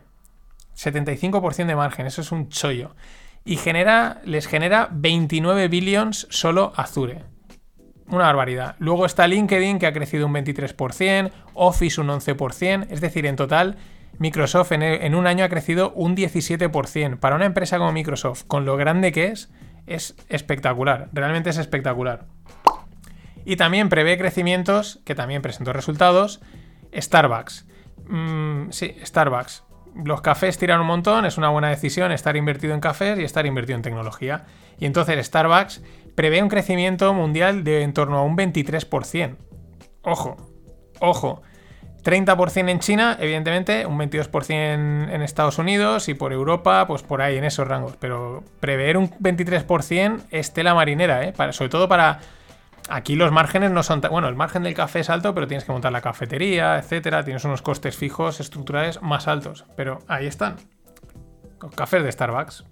75% 0.75 1.65
de 1.67 1.75
margen, 1.75 2.07
eso 2.07 2.21
es 2.21 2.31
un 2.31 2.49
chollo. 2.49 2.95
Y 3.45 3.57
genera, 3.57 4.21
les 4.25 4.47
genera 4.47 4.89
29 4.91 5.67
billions 5.67 6.27
solo 6.31 6.73
Azure 6.75 7.32
una 8.07 8.25
barbaridad. 8.25 8.75
Luego 8.79 9.05
está 9.05 9.27
LinkedIn 9.27 9.79
que 9.79 9.87
ha 9.87 9.93
crecido 9.93 10.27
un 10.27 10.33
23%, 10.33 11.31
Office 11.53 12.01
un 12.01 12.07
11%, 12.07 12.87
es 12.89 13.01
decir, 13.01 13.25
en 13.25 13.35
total 13.35 13.77
Microsoft 14.19 14.71
en, 14.73 15.15
un 15.15 15.27
año 15.27 15.43
ha 15.43 15.49
crecido 15.49 15.91
un 15.93 16.15
17%. 16.15 17.17
Para 17.17 17.35
una 17.35 17.45
empresa 17.45 17.77
como 17.77 17.91
Microsoft, 17.91 18.43
con 18.45 18.65
lo 18.65 18.77
grande 18.77 19.11
que 19.11 19.27
es, 19.27 19.51
es 19.87 20.15
espectacular, 20.29 21.09
realmente 21.13 21.49
es 21.49 21.57
espectacular. 21.57 22.25
Y 23.45 23.55
también 23.57 23.89
prevé 23.89 24.17
crecimientos, 24.17 25.01
que 25.03 25.15
también 25.15 25.41
presentó 25.41 25.73
resultados, 25.73 26.41
Starbucks. 26.95 27.65
Mm, 28.07 28.69
sí, 28.69 28.95
Starbucks. 29.03 29.63
Los 29.95 30.21
cafés 30.21 30.57
tiran 30.57 30.81
un 30.81 30.87
montón, 30.87 31.25
es 31.25 31.37
una 31.37 31.49
buena 31.49 31.69
decisión 31.69 32.11
estar 32.11 32.35
invertido 32.35 32.73
en 32.73 32.79
cafés 32.79 33.19
y 33.19 33.23
estar 33.23 33.45
invertido 33.45 33.75
en 33.75 33.83
tecnología. 33.83 34.45
Y 34.79 34.85
entonces 34.85 35.25
Starbucks 35.25 35.81
prevé 36.15 36.41
un 36.41 36.49
crecimiento 36.49 37.13
mundial 37.13 37.63
de 37.63 37.81
en 37.83 37.93
torno 37.93 38.17
a 38.17 38.23
un 38.23 38.35
23%. 38.35 39.35
Ojo, 40.03 40.37
ojo. 40.99 41.41
30% 42.03 42.69
en 42.69 42.79
China, 42.79 43.17
evidentemente, 43.19 43.85
un 43.85 43.97
22% 43.97 44.49
en, 44.49 45.21
Estados 45.21 45.57
Unidos 45.57 46.09
y 46.09 46.13
por 46.13 46.33
Europa, 46.33 46.85
pues 46.85 47.01
por 47.01 47.21
ahí, 47.21 47.37
en 47.37 47.45
esos 47.45 47.65
rangos. 47.65 47.95
Pero 47.97 48.43
prever 48.59 48.97
un 48.97 49.09
23% 49.09 50.23
es 50.29 50.53
tela 50.53 50.75
marinera, 50.75 51.23
¿eh? 51.23 51.33
Sobre 51.51 51.69
todo 51.69 51.87
para... 51.87 52.19
Aquí 52.89 53.15
los 53.15 53.31
márgenes 53.31 53.71
no 53.71 53.81
son... 53.81 54.01
Bueno, 54.01 54.27
el 54.27 54.35
margen 54.35 54.63
del 54.63 54.73
café 54.73 54.99
es 54.99 55.09
alto, 55.09 55.33
pero 55.33 55.47
tienes 55.47 55.63
que 55.63 55.71
montar 55.71 55.91
la 55.91 56.01
cafetería, 56.01 56.77
etcétera. 56.77 57.23
Tienes 57.23 57.45
unos 57.45 57.61
costes 57.61 57.95
fijos 57.95 58.39
estructurales 58.39 59.01
más 59.01 59.27
altos. 59.27 59.65
Pero 59.75 59.99
ahí 60.07 60.27
están. 60.27 60.57
Los 61.61 61.73
cafés 61.73 62.03
de 62.03 62.11
Starbucks. 62.11 62.65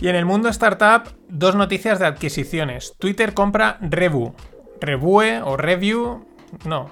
Y 0.00 0.08
en 0.08 0.16
el 0.16 0.24
mundo 0.24 0.48
startup, 0.48 1.14
dos 1.28 1.56
noticias 1.56 1.98
de 1.98 2.06
adquisiciones. 2.06 2.94
Twitter 2.98 3.34
compra 3.34 3.78
Revu. 3.80 4.34
Revue 4.80 5.40
o 5.42 5.56
Review. 5.56 6.26
No, 6.64 6.90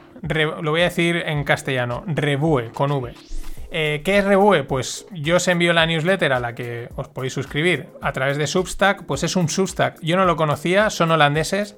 lo 0.63 0.71
voy 0.71 0.81
a 0.81 0.85
decir 0.85 1.17
en 1.17 1.45
castellano. 1.45 2.03
Revue, 2.07 2.71
con 2.73 2.91
V. 2.91 3.15
Eh, 3.77 4.03
¿Qué 4.05 4.19
es 4.19 4.25
Revue? 4.25 4.63
Pues 4.63 5.05
yo 5.11 5.35
os 5.35 5.49
envío 5.49 5.73
la 5.73 5.85
newsletter 5.85 6.33
a 6.33 6.39
la 6.39 6.55
que 6.55 6.91
os 6.95 7.09
podéis 7.09 7.33
suscribir 7.33 7.89
a 8.01 8.13
través 8.13 8.37
de 8.37 8.47
Substack. 8.47 9.05
Pues 9.05 9.25
es 9.25 9.35
un 9.35 9.49
Substack. 9.49 10.01
Yo 10.01 10.17
no 10.17 10.27
lo 10.27 10.37
conocía, 10.37 10.91
son 10.91 11.11
holandeses 11.11 11.77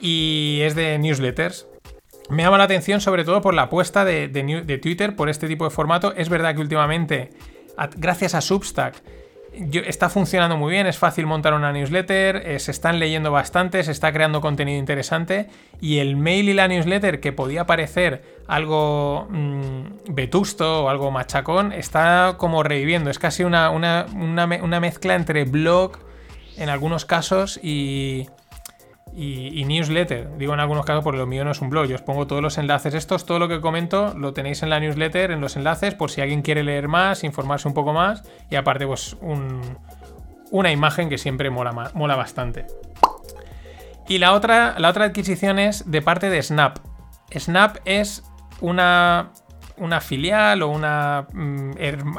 y 0.00 0.58
es 0.64 0.74
de 0.74 0.98
newsletters. 0.98 1.68
Me 2.30 2.42
llama 2.42 2.58
la 2.58 2.64
atención 2.64 3.00
sobre 3.00 3.22
todo 3.22 3.42
por 3.42 3.54
la 3.54 3.62
apuesta 3.62 4.04
de, 4.04 4.26
de 4.26 4.78
Twitter 4.78 5.14
por 5.14 5.28
este 5.28 5.46
tipo 5.46 5.62
de 5.62 5.70
formato. 5.70 6.12
Es 6.16 6.28
verdad 6.28 6.56
que 6.56 6.62
últimamente, 6.62 7.30
gracias 7.96 8.34
a 8.34 8.40
Substack, 8.40 9.00
está 9.86 10.08
funcionando 10.08 10.56
muy 10.56 10.72
bien, 10.72 10.86
es 10.86 10.98
fácil 10.98 11.26
montar 11.26 11.54
una 11.54 11.72
newsletter, 11.72 12.42
eh, 12.44 12.58
se 12.58 12.70
están 12.70 12.98
leyendo 12.98 13.30
bastante, 13.30 13.82
se 13.82 13.92
está 13.92 14.12
creando 14.12 14.40
contenido 14.40 14.78
interesante 14.78 15.48
y 15.80 15.98
el 15.98 16.16
mail 16.16 16.48
y 16.48 16.54
la 16.54 16.68
newsletter 16.68 17.20
que 17.20 17.32
podía 17.32 17.66
parecer 17.66 18.22
algo 18.46 19.26
mm, 19.30 20.14
vetusto 20.14 20.84
o 20.84 20.88
algo 20.88 21.10
machacón 21.10 21.72
está 21.72 22.34
como 22.38 22.62
reviviendo, 22.62 23.10
es 23.10 23.18
casi 23.18 23.44
una, 23.44 23.70
una 23.70 24.80
mezcla 24.80 25.14
entre 25.14 25.44
blog 25.44 25.98
en 26.56 26.68
algunos 26.68 27.04
casos 27.04 27.58
y, 27.62 28.26
y, 29.18 29.64
newsletter. 29.64 30.36
Digo 30.36 30.52
en 30.52 30.60
algunos 30.60 30.84
casos 30.84 31.02
porque 31.02 31.18
lo 31.18 31.26
mío 31.26 31.42
no 31.44 31.50
es 31.50 31.60
un 31.62 31.70
blog. 31.70 31.86
Yo 31.86 31.94
os 31.94 32.02
pongo 32.02 32.26
todos 32.26 32.42
los 32.42 32.58
enlaces 32.58 32.92
estos, 32.92 33.24
todo 33.24 33.38
lo 33.38 33.48
que 33.48 33.60
comento 33.62 34.12
lo 34.14 34.34
tenéis 34.34 34.62
en 34.62 34.68
la 34.68 34.78
newsletter, 34.78 35.30
en 35.30 35.40
los 35.40 35.56
enlaces, 35.56 35.94
por 35.94 36.10
si 36.10 36.20
alguien 36.20 36.42
quiere 36.42 36.62
leer 36.62 36.86
más, 36.86 37.24
informarse 37.24 37.66
un 37.66 37.72
poco 37.72 37.94
más. 37.94 38.22
Y 38.50 38.56
aparte, 38.56 38.86
pues 38.86 39.16
una 40.50 40.70
imagen 40.70 41.08
que 41.08 41.16
siempre 41.16 41.48
mola, 41.48 41.90
mola 41.94 42.14
bastante. 42.14 42.66
Y 44.06 44.18
la 44.18 44.34
otra, 44.34 44.78
la 44.78 44.90
otra 44.90 45.06
adquisición 45.06 45.58
es 45.58 45.90
de 45.90 46.02
parte 46.02 46.28
de 46.28 46.42
Snap. 46.42 46.78
Snap 47.34 47.78
es 47.86 48.22
una, 48.60 49.30
una 49.78 50.00
filial 50.02 50.62
o 50.62 50.68
una 50.68 51.26
mm, 51.32 51.70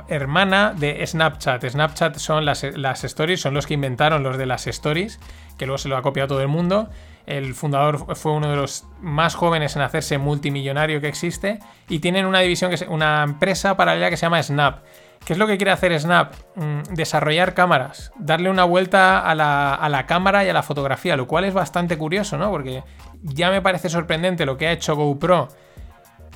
hermana 0.08 0.74
de 0.76 1.06
Snapchat. 1.06 1.64
Snapchat 1.64 2.18
son 2.18 2.44
las, 2.44 2.64
las 2.76 3.04
stories, 3.04 3.40
son 3.40 3.54
los 3.54 3.68
que 3.68 3.76
inventaron 3.76 4.24
los 4.24 4.38
de 4.38 4.48
las 4.48 4.66
stories 4.66 5.20
que 5.58 5.66
luego 5.66 5.78
se 5.78 5.90
lo 5.90 5.98
ha 5.98 6.02
copiado 6.02 6.30
todo 6.30 6.42
el 6.42 6.48
mundo. 6.48 6.90
El 7.26 7.54
fundador 7.56 8.16
fue 8.16 8.32
uno 8.32 8.50
de 8.50 8.56
los 8.56 8.86
más 9.02 9.36
jóvenes 9.36 9.76
en 9.76 9.82
hacerse 9.82 10.18
multimillonario 10.18 11.02
que 11.02 11.10
existe. 11.10 11.60
Y 11.90 12.00
tienen 12.00 12.26
una 12.26 12.40
división, 12.40 12.70
que 12.70 12.76
es 12.76 12.86
una 12.88 13.24
empresa 13.24 13.76
paralela 13.76 14.10
que 14.10 14.18
se 14.18 14.26
llama 14.26 14.42
Snap. 14.42 14.80
¿Qué 15.26 15.34
es 15.34 15.40
lo 15.40 15.46
que 15.46 15.58
quiere 15.58 15.72
hacer 15.72 16.00
Snap? 16.00 16.34
Mm, 16.56 16.94
desarrollar 16.94 17.54
cámaras, 17.54 18.14
darle 18.18 18.50
una 18.50 18.64
vuelta 18.64 19.20
a 19.20 19.36
la, 19.36 19.74
a 19.74 19.90
la, 19.90 20.06
cámara 20.06 20.46
y 20.46 20.50
a 20.50 20.54
la 20.54 20.64
fotografía, 20.64 21.18
lo 21.18 21.28
cual 21.28 21.44
es 21.44 21.54
bastante 21.54 21.98
curioso, 21.98 22.38
¿no? 22.38 22.50
Porque 22.50 22.84
ya 23.24 23.52
me 23.52 23.62
parece 23.62 23.90
sorprendente 23.90 24.46
lo 24.46 24.56
que 24.56 24.68
ha 24.68 24.72
hecho 24.72 24.96
GoPro 24.96 25.50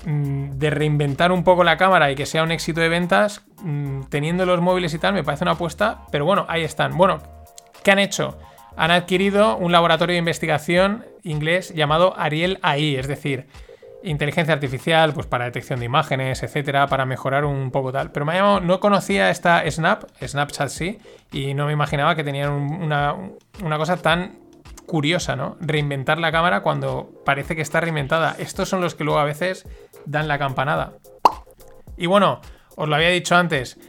mm, 0.03 0.49
de 0.51 0.69
reinventar 0.71 1.31
un 1.31 1.45
poco 1.45 1.63
la 1.63 1.77
cámara 1.77 2.11
y 2.11 2.15
que 2.15 2.25
sea 2.25 2.43
un 2.43 2.51
éxito 2.51 2.81
de 2.81 2.89
ventas, 2.89 3.45
mm, 3.61 4.03
teniendo 4.09 4.45
los 4.45 4.59
móviles 4.59 4.93
y 4.93 4.99
tal, 4.99 5.13
me 5.13 5.23
parece 5.23 5.45
una 5.45 5.51
apuesta, 5.51 6.01
pero 6.11 6.25
bueno, 6.25 6.45
ahí 6.49 6.63
están. 6.63 6.97
Bueno, 6.97 7.19
¿qué 7.83 7.91
han 7.91 7.99
hecho? 7.99 8.37
Han 8.75 8.91
adquirido 8.91 9.57
un 9.57 9.71
laboratorio 9.71 10.13
de 10.13 10.19
investigación 10.19 11.05
inglés 11.23 11.73
llamado 11.73 12.17
Ariel 12.17 12.59
AI, 12.61 12.95
es 12.95 13.07
decir, 13.07 13.47
inteligencia 14.03 14.53
artificial, 14.53 15.13
pues 15.13 15.27
para 15.27 15.45
detección 15.45 15.79
de 15.79 15.85
imágenes, 15.85 16.43
etcétera, 16.43 16.87
para 16.87 17.05
mejorar 17.05 17.45
un 17.45 17.71
poco 17.71 17.91
tal. 17.91 18.11
Pero 18.11 18.25
me 18.25 18.33
ha 18.33 18.35
llamado, 18.35 18.59
no 18.61 18.79
conocía 18.79 19.29
esta 19.29 19.69
Snap, 19.69 20.03
Snapchat 20.21 20.69
sí, 20.69 20.99
y 21.31 21.53
no 21.53 21.67
me 21.67 21.73
imaginaba 21.73 22.15
que 22.15 22.23
tenían 22.23 22.51
una, 22.51 23.15
una 23.63 23.77
cosa 23.77 23.97
tan 23.97 24.39
curiosa, 24.85 25.35
¿no? 25.35 25.57
Reinventar 25.61 26.17
la 26.17 26.31
cámara 26.31 26.61
cuando 26.61 27.11
parece 27.23 27.55
que 27.55 27.61
está 27.61 27.79
reinventada. 27.79 28.35
Estos 28.39 28.69
son 28.69 28.81
los 28.81 28.95
que 28.95 29.03
luego 29.03 29.19
a 29.19 29.25
veces 29.25 29.65
dan 30.05 30.27
la 30.27 30.37
campanada. 30.37 30.93
Y 31.97 32.07
bueno, 32.07 32.41
os 32.75 32.89
lo 32.89 32.95
había 32.95 33.09
dicho 33.09 33.35
antes, 33.35 33.79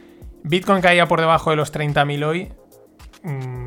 Bitcoin 0.43 0.81
caía 0.81 1.07
por 1.07 1.19
debajo 1.19 1.49
de 1.49 1.55
los 1.55 1.73
30.000 1.73 2.25
hoy. 2.25 2.53
Mm, 3.23 3.62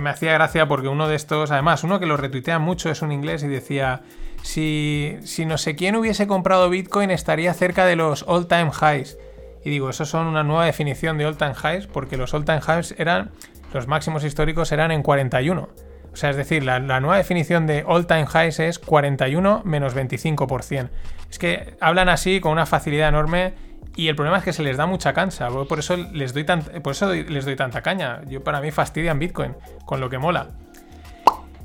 me 0.00 0.10
hacía 0.10 0.32
gracia 0.32 0.66
porque 0.66 0.88
uno 0.88 1.08
de 1.08 1.16
estos, 1.16 1.50
además, 1.50 1.84
uno 1.84 2.00
que 2.00 2.06
lo 2.06 2.16
retuitea 2.16 2.58
mucho 2.58 2.90
es 2.90 3.02
un 3.02 3.12
inglés 3.12 3.42
y 3.42 3.48
decía, 3.48 4.02
si, 4.42 5.16
si 5.22 5.44
no 5.46 5.58
sé 5.58 5.76
quién 5.76 5.96
hubiese 5.96 6.26
comprado 6.26 6.70
Bitcoin 6.70 7.10
estaría 7.10 7.52
cerca 7.54 7.84
de 7.86 7.96
los 7.96 8.24
all 8.28 8.46
time 8.46 8.70
highs. 8.70 9.18
Y 9.64 9.70
digo, 9.70 9.90
eso 9.90 10.04
son 10.04 10.26
una 10.26 10.44
nueva 10.44 10.64
definición 10.64 11.18
de 11.18 11.26
all 11.26 11.36
time 11.36 11.54
highs 11.54 11.86
porque 11.86 12.16
los 12.16 12.32
all 12.34 12.44
time 12.44 12.60
highs 12.60 12.94
eran, 12.98 13.32
los 13.72 13.88
máximos 13.88 14.24
históricos 14.24 14.70
eran 14.72 14.90
en 14.90 15.02
41. 15.02 15.68
O 16.12 16.16
sea, 16.16 16.30
es 16.30 16.36
decir, 16.36 16.62
la, 16.62 16.78
la, 16.78 17.00
nueva 17.00 17.18
definición 17.18 17.66
de 17.66 17.84
all 17.86 18.06
time 18.06 18.26
highs 18.32 18.60
es 18.60 18.78
41 18.78 19.62
menos 19.64 19.94
25%. 19.94 20.88
Es 21.30 21.38
que 21.38 21.74
hablan 21.80 22.08
así 22.08 22.40
con 22.40 22.52
una 22.52 22.64
facilidad 22.64 23.08
enorme 23.08 23.54
y 23.96 24.08
el 24.08 24.14
problema 24.14 24.38
es 24.38 24.44
que 24.44 24.52
se 24.52 24.62
les 24.62 24.76
da 24.76 24.86
mucha 24.86 25.12
cansa. 25.14 25.48
Por 25.48 25.78
eso 25.78 25.96
les 25.96 26.34
doy, 26.34 26.44
por 26.44 26.92
eso 26.92 27.12
les 27.12 27.44
doy 27.44 27.56
tanta 27.56 27.80
caña. 27.80 28.20
Yo 28.28 28.44
para 28.44 28.60
mí 28.60 28.70
fastidian 28.70 29.18
Bitcoin, 29.18 29.54
con 29.86 30.00
lo 30.00 30.10
que 30.10 30.18
mola. 30.18 30.48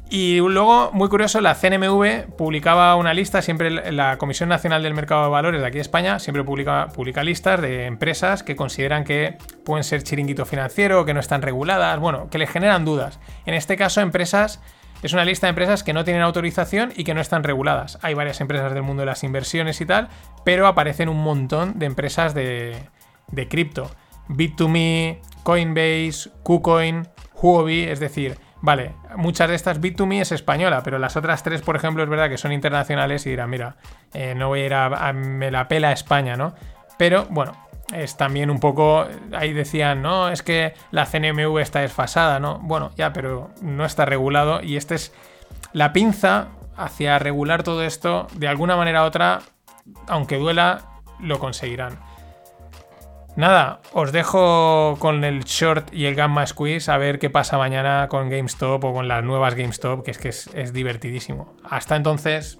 Y 0.10 0.40
luego, 0.40 0.92
muy 0.92 1.08
curioso, 1.08 1.40
la 1.40 1.56
CNMV 1.56 2.36
publicaba 2.38 2.98
una 2.98 3.14
lista, 3.14 3.42
siempre 3.42 3.94
la 3.94 4.18
Comisión 4.18 4.50
Nacional 4.50 4.84
del 4.84 4.94
Mercado 4.94 5.24
de 5.24 5.30
Valores 5.30 5.62
de 5.62 5.68
aquí 5.68 5.76
de 5.76 5.82
España, 5.82 6.20
siempre 6.20 6.44
publica, 6.44 6.90
publica 6.94 7.24
listas 7.24 7.62
de 7.62 7.86
empresas 7.86 8.44
que 8.44 8.58
consideran 8.58 9.06
que 9.06 9.38
pueden 9.64 9.86
ser 9.86 10.04
chiringuito 10.04 10.46
financiero, 10.46 11.06
que 11.06 11.14
no 11.14 11.22
están 11.22 11.42
reguladas, 11.42 11.98
bueno, 11.98 12.30
que 12.30 12.40
le 12.40 12.48
generan 12.48 12.84
dudas. 12.84 13.22
En 13.46 13.54
este 13.54 13.78
caso, 13.78 14.02
empresas 14.02 14.62
es 15.02 15.14
una 15.14 15.26
lista 15.26 15.48
de 15.48 15.50
empresas 15.50 15.84
que 15.84 15.94
no 15.94 16.04
tienen 16.04 16.22
autorización 16.22 16.94
y 16.96 17.04
que 17.04 17.14
no 17.14 17.22
están 17.22 17.44
reguladas. 17.44 17.98
Hay 18.02 18.14
varias 18.14 18.42
empresas 18.42 18.74
del 18.74 18.84
mundo 18.84 19.02
de 19.02 19.08
las 19.08 19.24
inversiones 19.24 19.82
y 19.82 19.86
tal, 19.86 20.10
pero 20.44 20.68
aparecen 20.68 21.10
un 21.10 21.22
montón 21.22 21.80
de 21.80 21.86
empresas 21.88 22.34
de, 22.34 22.78
de 23.32 23.48
cripto. 23.48 23.90
Bit2Me, 24.30 25.20
Coinbase, 25.44 26.30
KuCoin, 26.44 27.08
Huobi, 27.42 27.84
es 27.84 28.00
decir, 28.00 28.38
vale, 28.62 28.94
muchas 29.16 29.50
de 29.50 29.56
estas 29.56 29.82
Bit2Me 29.82 30.22
es 30.22 30.32
española, 30.32 30.84
pero 30.84 31.00
las 31.00 31.18
otras 31.18 31.44
tres, 31.44 31.62
por 31.62 31.76
ejemplo, 31.76 32.04
es 32.04 32.10
verdad 32.10 32.30
que 32.30 32.38
son 32.38 32.52
internacionales 32.52 33.26
y 33.26 33.32
dirán, 33.32 33.50
mira, 33.50 33.78
eh, 34.14 34.36
no 34.36 34.50
voy 34.50 34.62
a 34.62 34.66
ir 34.66 34.74
a, 34.74 34.86
a, 34.86 35.14
me 35.14 35.52
la 35.52 35.68
pela 35.68 35.92
España, 35.92 36.36
¿no? 36.36 36.54
Pero 36.98 37.26
bueno, 37.32 37.54
es 37.94 38.18
también 38.18 38.50
un 38.50 38.60
poco. 38.60 39.08
Ahí 39.34 39.54
decían, 39.54 40.02
no, 40.02 40.30
es 40.30 40.44
que 40.44 40.74
la 40.92 41.06
CNMV 41.06 41.60
está 41.60 41.82
desfasada, 41.82 42.40
¿no? 42.40 42.60
Bueno, 42.60 42.92
ya, 42.96 43.14
pero 43.14 43.52
no 43.62 43.86
está 43.86 44.06
regulado 44.06 44.62
y 44.62 44.78
esta 44.78 44.96
es 44.96 45.14
la 45.74 45.94
pinza 45.94 46.50
hacia 46.76 47.20
regular 47.20 47.64
todo 47.64 47.84
esto, 47.84 48.28
de 48.34 48.48
alguna 48.48 48.76
manera 48.76 49.04
u 49.04 49.06
otra, 49.06 49.42
aunque 50.08 50.38
duela, 50.38 50.82
lo 51.20 51.40
conseguirán. 51.40 52.00
Nada, 53.36 53.80
os 53.94 54.12
dejo 54.12 54.98
con 55.00 55.24
el 55.24 55.46
short 55.46 55.94
y 55.94 56.06
el 56.06 56.16
gamma 56.16 56.46
squeeze 56.46 56.92
a 56.92 56.98
ver 56.98 57.18
qué 57.18 57.30
pasa 57.30 57.58
mañana 57.58 58.08
con 58.10 58.30
GameStop 58.30 58.84
o 58.84 58.94
con 58.94 59.08
las 59.08 59.24
nuevas 59.24 59.56
GameStop, 59.56 60.04
que 60.04 60.12
es 60.12 60.18
que 60.18 60.30
es, 60.30 60.48
es 60.54 60.74
divertidísimo. 60.74 61.56
Hasta 61.64 61.96
entonces. 61.96 62.60